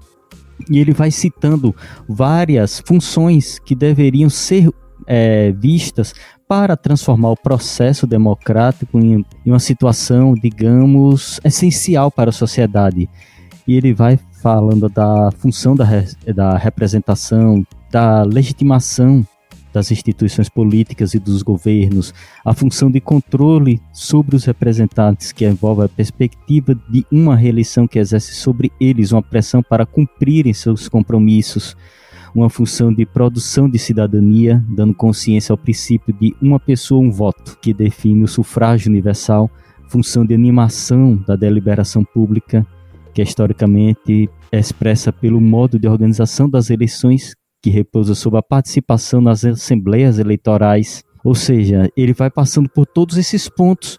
E 0.68 0.78
ele 0.78 0.92
vai 0.92 1.10
citando 1.10 1.74
várias 2.08 2.80
funções 2.80 3.58
que 3.58 3.74
deveriam 3.74 4.28
ser 4.28 4.68
é, 5.06 5.52
vistas 5.52 6.14
para 6.48 6.76
transformar 6.76 7.30
o 7.30 7.36
processo 7.36 8.06
democrático 8.06 8.98
em, 8.98 9.24
em 9.46 9.50
uma 9.50 9.58
situação, 9.58 10.34
digamos, 10.34 11.40
essencial 11.44 12.10
para 12.10 12.30
a 12.30 12.32
sociedade. 12.32 13.08
E 13.66 13.76
ele 13.76 13.94
vai 13.94 14.18
falando 14.42 14.88
da 14.88 15.30
função 15.38 15.74
da, 15.74 15.86
da 16.34 16.58
representação, 16.58 17.64
da 17.90 18.22
legitimação 18.24 19.24
das 19.72 19.90
instituições 19.90 20.48
políticas 20.48 21.14
e 21.14 21.18
dos 21.18 21.42
governos, 21.42 22.12
a 22.44 22.52
função 22.52 22.90
de 22.90 23.00
controle 23.00 23.80
sobre 23.92 24.36
os 24.36 24.44
representantes, 24.44 25.32
que 25.32 25.46
envolve 25.46 25.84
a 25.84 25.88
perspectiva 25.88 26.74
de 26.90 27.06
uma 27.10 27.34
reeleição 27.34 27.88
que 27.88 27.98
exerce 27.98 28.34
sobre 28.34 28.70
eles 28.80 29.12
uma 29.12 29.22
pressão 29.22 29.62
para 29.62 29.86
cumprirem 29.86 30.52
seus 30.52 30.88
compromissos, 30.88 31.76
uma 32.34 32.48
função 32.48 32.92
de 32.92 33.04
produção 33.04 33.68
de 33.68 33.78
cidadania, 33.78 34.64
dando 34.68 34.94
consciência 34.94 35.52
ao 35.52 35.58
princípio 35.58 36.14
de 36.18 36.34
uma 36.40 36.58
pessoa, 36.58 37.02
um 37.02 37.10
voto, 37.10 37.58
que 37.60 37.74
define 37.74 38.24
o 38.24 38.28
sufrágio 38.28 38.90
universal, 38.90 39.50
função 39.88 40.24
de 40.24 40.34
animação 40.34 41.16
da 41.26 41.36
deliberação 41.36 42.02
pública, 42.04 42.66
que 43.12 43.20
é 43.20 43.24
historicamente 43.24 44.30
expressa 44.50 45.12
pelo 45.12 45.40
modo 45.40 45.78
de 45.78 45.86
organização 45.86 46.48
das 46.48 46.70
eleições 46.70 47.34
que 47.62 47.70
repousa 47.70 48.14
sobre 48.14 48.40
a 48.40 48.42
participação 48.42 49.20
nas 49.20 49.44
assembleias 49.44 50.18
eleitorais. 50.18 51.04
Ou 51.24 51.34
seja, 51.34 51.88
ele 51.96 52.12
vai 52.12 52.28
passando 52.28 52.68
por 52.68 52.84
todos 52.84 53.16
esses 53.16 53.48
pontos 53.48 53.98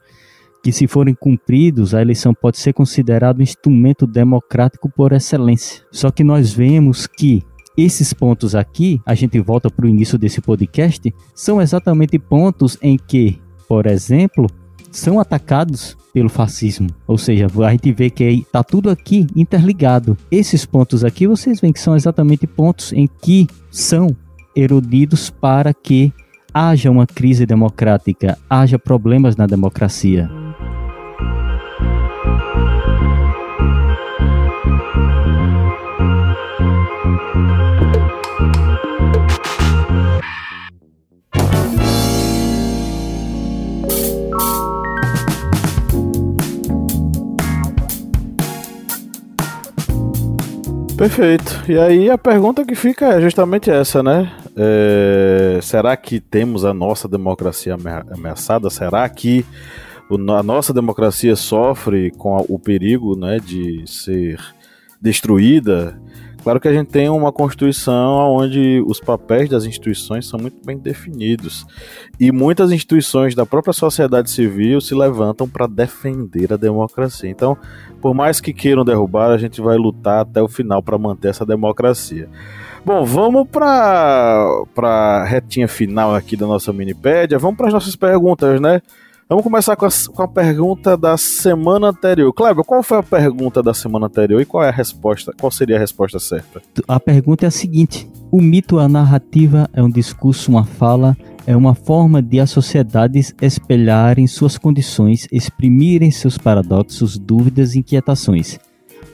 que, 0.62 0.72
se 0.72 0.86
forem 0.86 1.16
cumpridos, 1.16 1.96
a 1.96 2.02
eleição 2.02 2.34
pode 2.34 2.58
ser 2.58 2.74
considerada 2.74 3.40
um 3.40 3.44
instrumento 3.44 4.06
democrático 4.06 4.90
por 4.90 5.14
excelência. 5.14 5.84
Só 5.92 6.12
que 6.12 6.24
nós 6.24 6.52
vemos 6.54 7.08
que 7.08 7.42
esses 7.78 8.14
pontos 8.14 8.54
aqui, 8.54 9.02
a 9.06 9.16
gente 9.16 9.40
volta 9.40 9.70
para 9.70 9.86
o 9.86 9.90
início 9.90 10.18
desse 10.18 10.42
podcast, 10.42 11.14
são 11.34 11.62
exatamente 11.62 12.20
pontos 12.20 12.78
em 12.82 12.98
que, 12.98 13.42
por 13.68 13.88
exemplo, 13.88 14.48
são 14.94 15.20
atacados 15.20 15.98
pelo 16.14 16.30
fascismo. 16.30 16.88
Ou 17.08 17.18
seja, 17.18 17.48
a 17.66 17.72
gente 17.72 17.92
vê 17.92 18.10
que 18.10 18.24
está 18.24 18.64
tudo 18.64 18.90
aqui 18.90 19.28
interligado. 19.36 20.18
Esses 20.32 20.66
pontos 20.66 21.04
aqui 21.04 21.28
vocês 21.28 21.60
veem 21.60 21.74
que 21.74 21.80
são 21.80 21.96
exatamente 21.96 22.46
pontos 22.46 22.94
em 22.94 23.10
que 23.22 23.48
são 23.72 24.16
erudidos 24.56 25.30
para 25.30 25.74
que 25.74 26.14
haja 26.54 26.92
uma 26.92 27.08
crise 27.08 27.46
democrática, 27.46 28.38
haja 28.48 28.78
problemas 28.78 29.36
na 29.36 29.48
democracia. 29.48 30.43
Perfeito. 51.04 51.70
E 51.70 51.78
aí 51.78 52.10
a 52.10 52.18
pergunta 52.18 52.64
que 52.64 52.76
fica 52.76 53.08
é 53.08 53.20
justamente 53.20 53.70
essa, 53.70 54.02
né? 54.02 54.32
É, 54.56 55.60
será 55.62 55.98
que 55.98 56.22
temos 56.22 56.64
a 56.64 56.74
nossa 56.74 57.10
democracia 57.10 57.76
ameaçada? 58.10 58.70
Será 58.70 59.08
que 59.10 59.46
a 60.30 60.42
nossa 60.42 60.74
democracia 60.74 61.36
sofre 61.36 62.10
com 62.12 62.46
o 62.48 62.58
perigo 62.58 63.18
né, 63.18 63.38
de 63.38 63.84
ser 63.86 64.40
destruída? 65.02 66.00
Claro 66.44 66.60
que 66.60 66.68
a 66.68 66.74
gente 66.74 66.90
tem 66.90 67.10
uma 67.10 67.32
Constituição 67.32 68.36
onde 68.36 68.84
os 68.86 69.00
papéis 69.00 69.50
das 69.50 69.64
instituições 69.64 70.28
são 70.28 70.38
muito 70.38 70.58
bem 70.66 70.78
definidos. 70.78 71.66
E 72.20 72.34
muitas 72.34 72.72
instituições 72.72 73.34
da 73.34 73.46
própria 73.46 73.72
sociedade 73.72 74.30
civil 74.30 74.82
se 74.82 74.94
levantam 74.94 75.48
para 75.48 75.68
defender 75.68 76.52
a 76.52 76.58
democracia. 76.58 77.30
Então, 77.30 77.58
por 78.02 78.14
mais 78.14 78.42
que 78.42 78.54
queiram 78.54 78.84
derrubar, 78.84 79.32
a 79.32 79.38
gente 79.38 79.62
vai 79.62 79.78
lutar 79.78 80.20
até 80.20 80.42
o 80.42 80.50
final 80.50 80.84
para 80.84 80.98
manter 80.98 81.30
essa 81.30 81.46
democracia. 81.46 82.28
Bom, 82.86 83.06
vamos 83.06 83.48
para 83.48 84.66
a 84.78 85.24
retinha 85.24 85.70
final 85.70 86.14
aqui 86.14 86.36
da 86.36 86.46
nossa 86.46 86.74
minipédia. 86.74 87.40
Vamos 87.40 87.56
para 87.56 87.68
as 87.68 87.74
nossas 87.74 87.96
perguntas, 87.96 88.60
né? 88.60 88.82
Vamos 89.34 89.46
começar 89.46 89.76
com 89.76 89.88
a, 89.88 89.90
com 90.14 90.22
a, 90.22 90.28
pergunta 90.28 90.96
da 90.96 91.18
semana 91.18 91.88
anterior. 91.88 92.32
Kleber, 92.32 92.64
qual 92.64 92.84
foi 92.84 93.00
a 93.00 93.04
pergunta 93.04 93.64
da 93.64 93.74
semana 93.74 94.06
anterior 94.06 94.40
e 94.40 94.46
qual 94.46 94.64
é 94.64 94.70
a 94.70 94.72
resposta? 94.72 95.34
Qual 95.40 95.52
seria 95.52 95.76
a 95.76 95.80
resposta 95.80 96.20
certa? 96.20 96.62
A 96.88 97.00
pergunta 97.00 97.44
é 97.44 97.48
a 97.48 97.52
seguinte: 97.52 98.08
o 98.30 98.40
mito, 98.40 98.78
a 98.78 98.88
narrativa 98.88 99.68
é 99.74 99.82
um 99.82 99.90
discurso, 99.90 100.52
uma 100.52 100.64
fala, 100.64 101.18
é 101.48 101.58
uma 101.58 101.74
forma 101.74 102.22
de 102.22 102.40
as 102.40 102.52
sociedades 102.52 103.34
espelharem 103.42 104.28
suas 104.28 104.56
condições, 104.56 105.28
exprimirem 105.32 106.12
seus 106.12 106.38
paradoxos, 106.38 107.18
dúvidas 107.18 107.74
e 107.74 107.80
inquietações. 107.80 108.60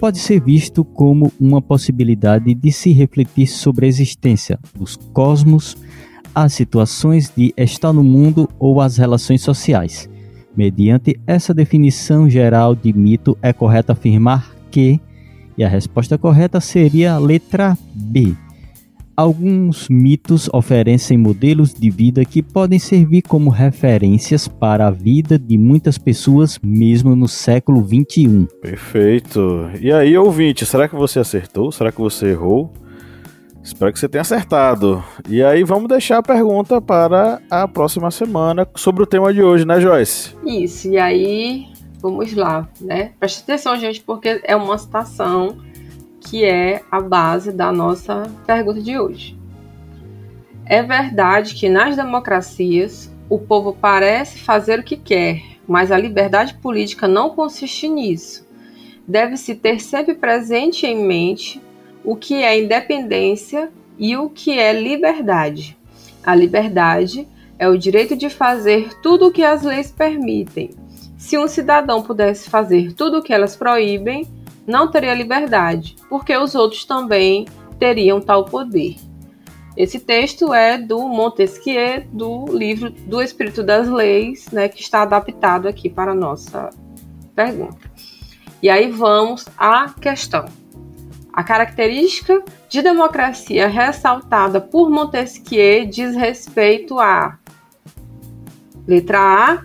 Pode 0.01 0.19
ser 0.19 0.41
visto 0.41 0.83
como 0.83 1.31
uma 1.39 1.61
possibilidade 1.61 2.53
de 2.53 2.71
se 2.73 2.91
refletir 2.91 3.47
sobre 3.47 3.85
a 3.85 3.89
existência 3.89 4.59
dos 4.75 4.97
cosmos 5.13 5.77
as 6.33 6.53
situações 6.53 7.31
de 7.35 7.53
estar 7.57 7.93
no 7.93 8.03
mundo 8.03 8.49
ou 8.59 8.81
as 8.81 8.97
relações 8.97 9.41
sociais. 9.41 10.09
Mediante 10.55 11.19
essa 11.25 11.53
definição 11.53 12.29
geral 12.29 12.75
de 12.75 12.91
mito, 12.91 13.37
é 13.41 13.53
correto 13.53 13.91
afirmar 13.91 14.53
que, 14.69 14.99
e 15.57 15.63
a 15.63 15.69
resposta 15.69 16.17
correta 16.17 16.59
seria 16.59 17.13
a 17.13 17.19
letra 17.19 17.77
B. 17.93 18.35
Alguns 19.19 19.89
mitos 19.89 20.49
oferecem 20.53 21.17
modelos 21.17 21.73
de 21.73 21.89
vida 21.89 22.23
que 22.23 22.41
podem 22.41 22.79
servir 22.79 23.21
como 23.21 23.49
referências 23.49 24.47
para 24.47 24.87
a 24.87 24.91
vida 24.91 25.37
de 25.37 25.57
muitas 25.57 25.97
pessoas, 25.97 26.57
mesmo 26.63 27.17
no 27.17 27.27
século 27.27 27.81
21. 27.81 28.45
Perfeito. 28.61 29.69
E 29.81 29.91
aí, 29.91 30.17
ouvinte, 30.17 30.65
será 30.65 30.87
que 30.87 30.95
você 30.95 31.19
acertou? 31.19 31.69
Será 31.69 31.91
que 31.91 31.99
você 31.99 32.27
errou? 32.27 32.71
Espero 33.69 33.93
que 33.93 33.99
você 33.99 34.09
tenha 34.09 34.23
acertado. 34.23 35.03
E 35.29 35.43
aí 35.43 35.63
vamos 35.63 35.87
deixar 35.87 36.17
a 36.17 36.23
pergunta 36.23 36.81
para 36.81 37.39
a 37.51 37.67
próxima 37.67 38.09
semana 38.09 38.67
sobre 38.75 39.03
o 39.03 39.05
tema 39.05 39.31
de 39.31 39.43
hoje, 39.43 39.63
né, 39.63 39.79
Joyce? 39.79 40.35
Isso. 40.43 40.89
E 40.89 40.97
aí 40.97 41.67
vamos 42.01 42.33
lá, 42.33 42.67
né? 42.81 43.11
Preste 43.19 43.43
atenção, 43.43 43.77
gente, 43.77 44.01
porque 44.01 44.41
é 44.43 44.55
uma 44.55 44.75
citação 44.75 45.59
que 46.19 46.43
é 46.43 46.81
a 46.89 46.99
base 46.99 47.51
da 47.51 47.71
nossa 47.71 48.23
pergunta 48.45 48.81
de 48.81 48.97
hoje. 48.97 49.39
É 50.65 50.81
verdade 50.81 51.53
que 51.53 51.69
nas 51.69 51.95
democracias 51.95 53.13
o 53.29 53.37
povo 53.37 53.77
parece 53.79 54.39
fazer 54.39 54.79
o 54.79 54.83
que 54.83 54.97
quer, 54.97 55.43
mas 55.67 55.91
a 55.91 55.97
liberdade 55.97 56.55
política 56.55 57.07
não 57.07 57.29
consiste 57.29 57.87
nisso. 57.87 58.49
Deve-se 59.07 59.53
ter 59.53 59.79
sempre 59.79 60.15
presente 60.15 60.87
em 60.87 61.05
mente 61.05 61.61
o 62.03 62.15
que 62.15 62.35
é 62.35 62.59
independência 62.59 63.71
e 63.97 64.15
o 64.15 64.29
que 64.29 64.57
é 64.57 64.73
liberdade. 64.73 65.77
A 66.23 66.33
liberdade 66.35 67.27
é 67.57 67.67
o 67.67 67.77
direito 67.77 68.15
de 68.15 68.29
fazer 68.29 68.93
tudo 69.01 69.27
o 69.27 69.31
que 69.31 69.43
as 69.43 69.63
leis 69.63 69.91
permitem. 69.91 70.71
Se 71.17 71.37
um 71.37 71.47
cidadão 71.47 72.01
pudesse 72.01 72.49
fazer 72.49 72.93
tudo 72.93 73.19
o 73.19 73.21
que 73.21 73.33
elas 73.33 73.55
proíbem, 73.55 74.25
não 74.65 74.89
teria 74.89 75.13
liberdade, 75.13 75.95
porque 76.09 76.35
os 76.37 76.55
outros 76.55 76.85
também 76.85 77.45
teriam 77.77 78.21
tal 78.21 78.45
poder. 78.45 78.95
Esse 79.75 79.99
texto 79.99 80.53
é 80.53 80.77
do 80.77 81.07
Montesquieu, 81.07 82.03
do 82.11 82.45
livro 82.55 82.89
do 82.89 83.21
Espírito 83.21 83.63
das 83.63 83.87
Leis, 83.87 84.49
né, 84.51 84.67
que 84.67 84.81
está 84.81 85.01
adaptado 85.01 85.67
aqui 85.67 85.89
para 85.89 86.11
a 86.11 86.15
nossa 86.15 86.69
pergunta. 87.35 87.89
E 88.61 88.69
aí 88.69 88.91
vamos 88.91 89.45
à 89.57 89.89
questão. 89.89 90.45
A 91.39 91.43
característica 91.43 92.43
de 92.67 92.81
democracia 92.81 93.69
ressaltada 93.69 94.59
por 94.59 94.89
Montesquieu 94.89 95.85
diz 95.85 96.13
respeito 96.13 96.99
a 96.99 97.39
letra 98.85 99.19
A, 99.21 99.63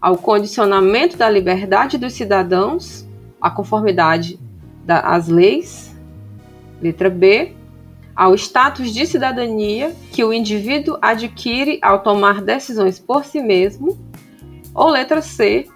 ao 0.00 0.16
condicionamento 0.16 1.16
da 1.16 1.30
liberdade 1.30 1.96
dos 1.96 2.12
cidadãos, 2.12 3.06
à 3.40 3.48
conformidade 3.48 4.36
às 4.88 5.28
leis. 5.28 5.96
Letra 6.82 7.08
B, 7.08 7.54
ao 8.16 8.34
status 8.34 8.92
de 8.92 9.06
cidadania 9.06 9.94
que 10.10 10.24
o 10.24 10.32
indivíduo 10.32 10.98
adquire 11.00 11.78
ao 11.82 12.00
tomar 12.00 12.42
decisões 12.42 12.98
por 12.98 13.24
si 13.24 13.40
mesmo. 13.40 13.96
Ou 14.74 14.88
letra 14.88 15.22
C, 15.22 15.68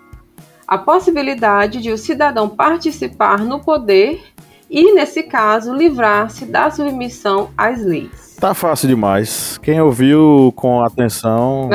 a 0.66 0.76
possibilidade 0.76 1.80
de 1.80 1.92
o 1.92 1.98
cidadão 1.98 2.48
participar 2.48 3.44
no 3.44 3.60
poder 3.60 4.29
e, 4.70 4.94
nesse 4.94 5.24
caso, 5.24 5.74
livrar-se 5.74 6.46
da 6.46 6.70
submissão 6.70 7.50
às 7.58 7.82
leis. 7.82 8.29
Tá 8.40 8.54
fácil 8.54 8.88
demais. 8.88 9.58
Quem 9.62 9.78
ouviu 9.82 10.50
com 10.56 10.82
atenção 10.82 11.68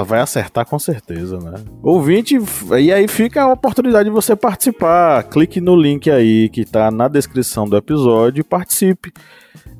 ah, 0.00 0.02
vai 0.02 0.18
acertar 0.18 0.66
com 0.66 0.76
certeza, 0.76 1.38
né? 1.38 1.54
Ouvinte, 1.80 2.36
e 2.76 2.92
aí 2.92 3.06
fica 3.06 3.42
a 3.42 3.52
oportunidade 3.52 4.08
de 4.08 4.14
você 4.14 4.34
participar. 4.34 5.22
Clique 5.22 5.60
no 5.60 5.76
link 5.76 6.10
aí 6.10 6.48
que 6.48 6.64
tá 6.64 6.90
na 6.90 7.06
descrição 7.06 7.68
do 7.68 7.76
episódio 7.76 8.40
e 8.40 8.44
participe. 8.44 9.12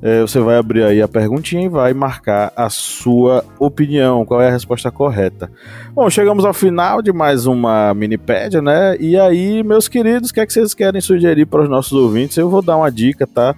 É, 0.01 0.21
você 0.21 0.39
vai 0.39 0.55
abrir 0.57 0.83
aí 0.83 1.01
a 1.01 1.09
perguntinha 1.09 1.65
e 1.65 1.69
vai 1.69 1.93
marcar 1.93 2.53
a 2.55 2.69
sua 2.69 3.43
opinião, 3.59 4.25
qual 4.25 4.41
é 4.41 4.47
a 4.47 4.51
resposta 4.51 4.89
correta. 4.89 5.51
Bom, 5.93 6.09
chegamos 6.09 6.45
ao 6.45 6.53
final 6.53 7.01
de 7.01 7.11
mais 7.11 7.45
uma 7.45 7.93
minipédia, 7.93 8.61
né? 8.61 8.95
E 8.97 9.19
aí, 9.19 9.61
meus 9.61 9.89
queridos, 9.89 10.29
o 10.29 10.33
que 10.33 10.39
é 10.39 10.45
que 10.45 10.53
vocês 10.53 10.73
querem 10.73 11.01
sugerir 11.01 11.45
para 11.47 11.63
os 11.63 11.69
nossos 11.69 11.91
ouvintes? 11.91 12.37
Eu 12.37 12.49
vou 12.49 12.61
dar 12.61 12.77
uma 12.77 12.89
dica, 12.89 13.27
tá? 13.27 13.53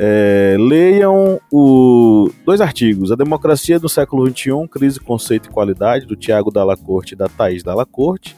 É, 0.00 0.56
leiam 0.58 1.40
o, 1.52 2.30
dois 2.44 2.60
artigos: 2.60 3.10
A 3.10 3.16
Democracia 3.16 3.80
do 3.80 3.88
Século 3.88 4.28
XXI, 4.28 4.68
Crise, 4.70 5.00
Conceito 5.00 5.48
e 5.48 5.52
Qualidade, 5.52 6.06
do 6.06 6.14
Tiago 6.14 6.52
Dalla-Corte 6.52 7.14
e 7.14 7.16
da 7.16 7.28
Thaís 7.28 7.64
Dalla-Corte, 7.64 8.36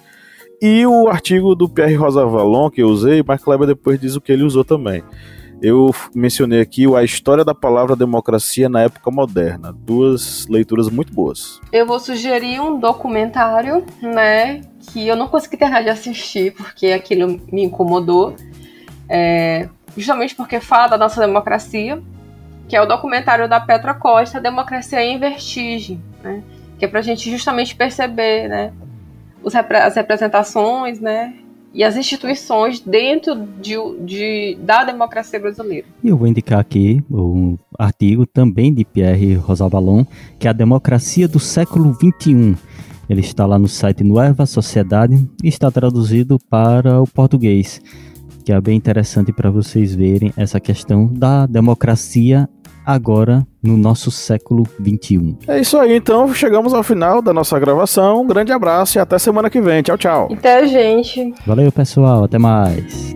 e 0.63 0.87
o 0.87 1.09
artigo 1.09 1.55
do 1.55 1.69
Pierre 1.69 1.95
Rosa 1.95 2.25
Vallon, 2.25 2.71
que 2.71 2.83
eu 2.83 2.89
usei, 2.89 3.23
mas 3.27 3.43
Kleber 3.43 3.67
depois 3.67 4.01
diz 4.01 4.17
o 4.17 4.21
que 4.21 4.33
ele 4.33 4.43
usou 4.43 4.65
também. 4.65 5.03
Eu 5.63 5.95
mencionei 6.15 6.61
aqui 6.61 6.87
a 6.95 7.05
história 7.05 7.45
da 7.45 7.55
palavra 7.55 7.95
democracia 7.95 8.67
na 8.67 8.83
época 8.83 9.11
moderna. 9.11 9.75
Duas 9.75 10.47
leituras 10.49 10.89
muito 10.89 11.13
boas. 11.13 11.61
Eu 11.71 11.87
vou 11.87 12.01
sugerir 12.01 12.61
um 12.61 12.81
documentário, 12.81 13.85
né? 14.01 14.63
Que 14.81 15.07
eu 15.07 15.15
não 15.15 15.29
consegui 15.29 15.59
terminar 15.59 15.83
de 15.83 15.91
assistir 15.91 16.55
porque 16.55 16.87
aquilo 16.87 17.39
me 17.53 17.65
incomodou. 17.65 18.35
É, 19.07 19.69
justamente 19.97 20.35
porque 20.35 20.61
fala 20.61 20.89
da 20.89 20.99
nossa 20.99 21.21
democracia, 21.21 22.03
que 22.69 22.77
é 22.77 22.81
o 22.81 22.87
documentário 22.87 23.49
da 23.49 23.61
Petra 23.61 23.95
Costa, 23.95 24.41
Democracia 24.41 25.03
em 25.03 25.19
Vertigem, 25.19 26.01
né? 26.23 26.43
Que 26.79 26.85
é 26.85 26.89
pra 26.89 27.03
gente 27.03 27.31
justamente 27.31 27.75
perceber, 27.75 28.49
né? 28.49 28.73
as 29.45 29.95
representações, 29.95 31.01
né? 31.01 31.35
e 31.73 31.85
as 31.85 31.97
instituições 31.97 32.81
dentro 32.81 33.47
de, 33.61 33.75
de, 34.05 34.59
da 34.61 34.85
democracia 34.85 35.39
brasileira. 35.39 35.87
E 36.03 36.09
eu 36.09 36.17
vou 36.17 36.27
indicar 36.27 36.59
aqui 36.59 37.03
um 37.11 37.57
artigo 37.79 38.27
também 38.27 38.73
de 38.75 38.85
Pierre 38.85 39.35
Rosavalon, 39.35 40.05
que 40.39 40.47
é 40.47 40.51
a 40.51 40.55
Democracia 40.55 41.29
do 41.29 41.39
Século 41.39 41.95
XXI. 41.95 42.57
Ele 43.09 43.21
está 43.21 43.47
lá 43.47 43.59
no 43.59 43.69
site 43.69 44.05
Nueva 44.05 44.47
Sociedade 44.47 45.29
e 45.43 45.49
está 45.49 45.71
traduzido 45.71 46.39
para 46.49 47.01
o 47.01 47.07
português, 47.07 47.81
que 48.51 48.55
é 48.55 48.61
bem 48.61 48.77
interessante 48.77 49.33
para 49.33 49.49
vocês 49.49 49.95
verem 49.95 50.33
essa 50.37 50.59
questão 50.59 51.07
da 51.07 51.47
democracia 51.47 52.49
agora 52.85 53.47
no 53.63 53.77
nosso 53.77 54.11
século 54.11 54.67
21. 54.81 55.39
É 55.47 55.61
isso 55.61 55.79
aí, 55.79 55.95
então 55.95 56.35
chegamos 56.35 56.75
ao 56.75 56.83
final 56.83 57.23
da 57.23 57.33
nossa 57.33 57.57
gravação. 57.61 58.23
Um 58.23 58.27
grande 58.27 58.51
abraço 58.51 58.99
e 58.99 59.01
até 59.01 59.21
semana 59.21 59.49
que 59.49 59.61
vem. 59.61 59.83
Tchau, 59.83 59.97
tchau. 59.97 60.29
Até, 60.33 60.67
gente. 60.67 61.33
Valeu, 61.47 61.71
pessoal. 61.71 62.25
Até 62.25 62.39
mais. 62.41 63.15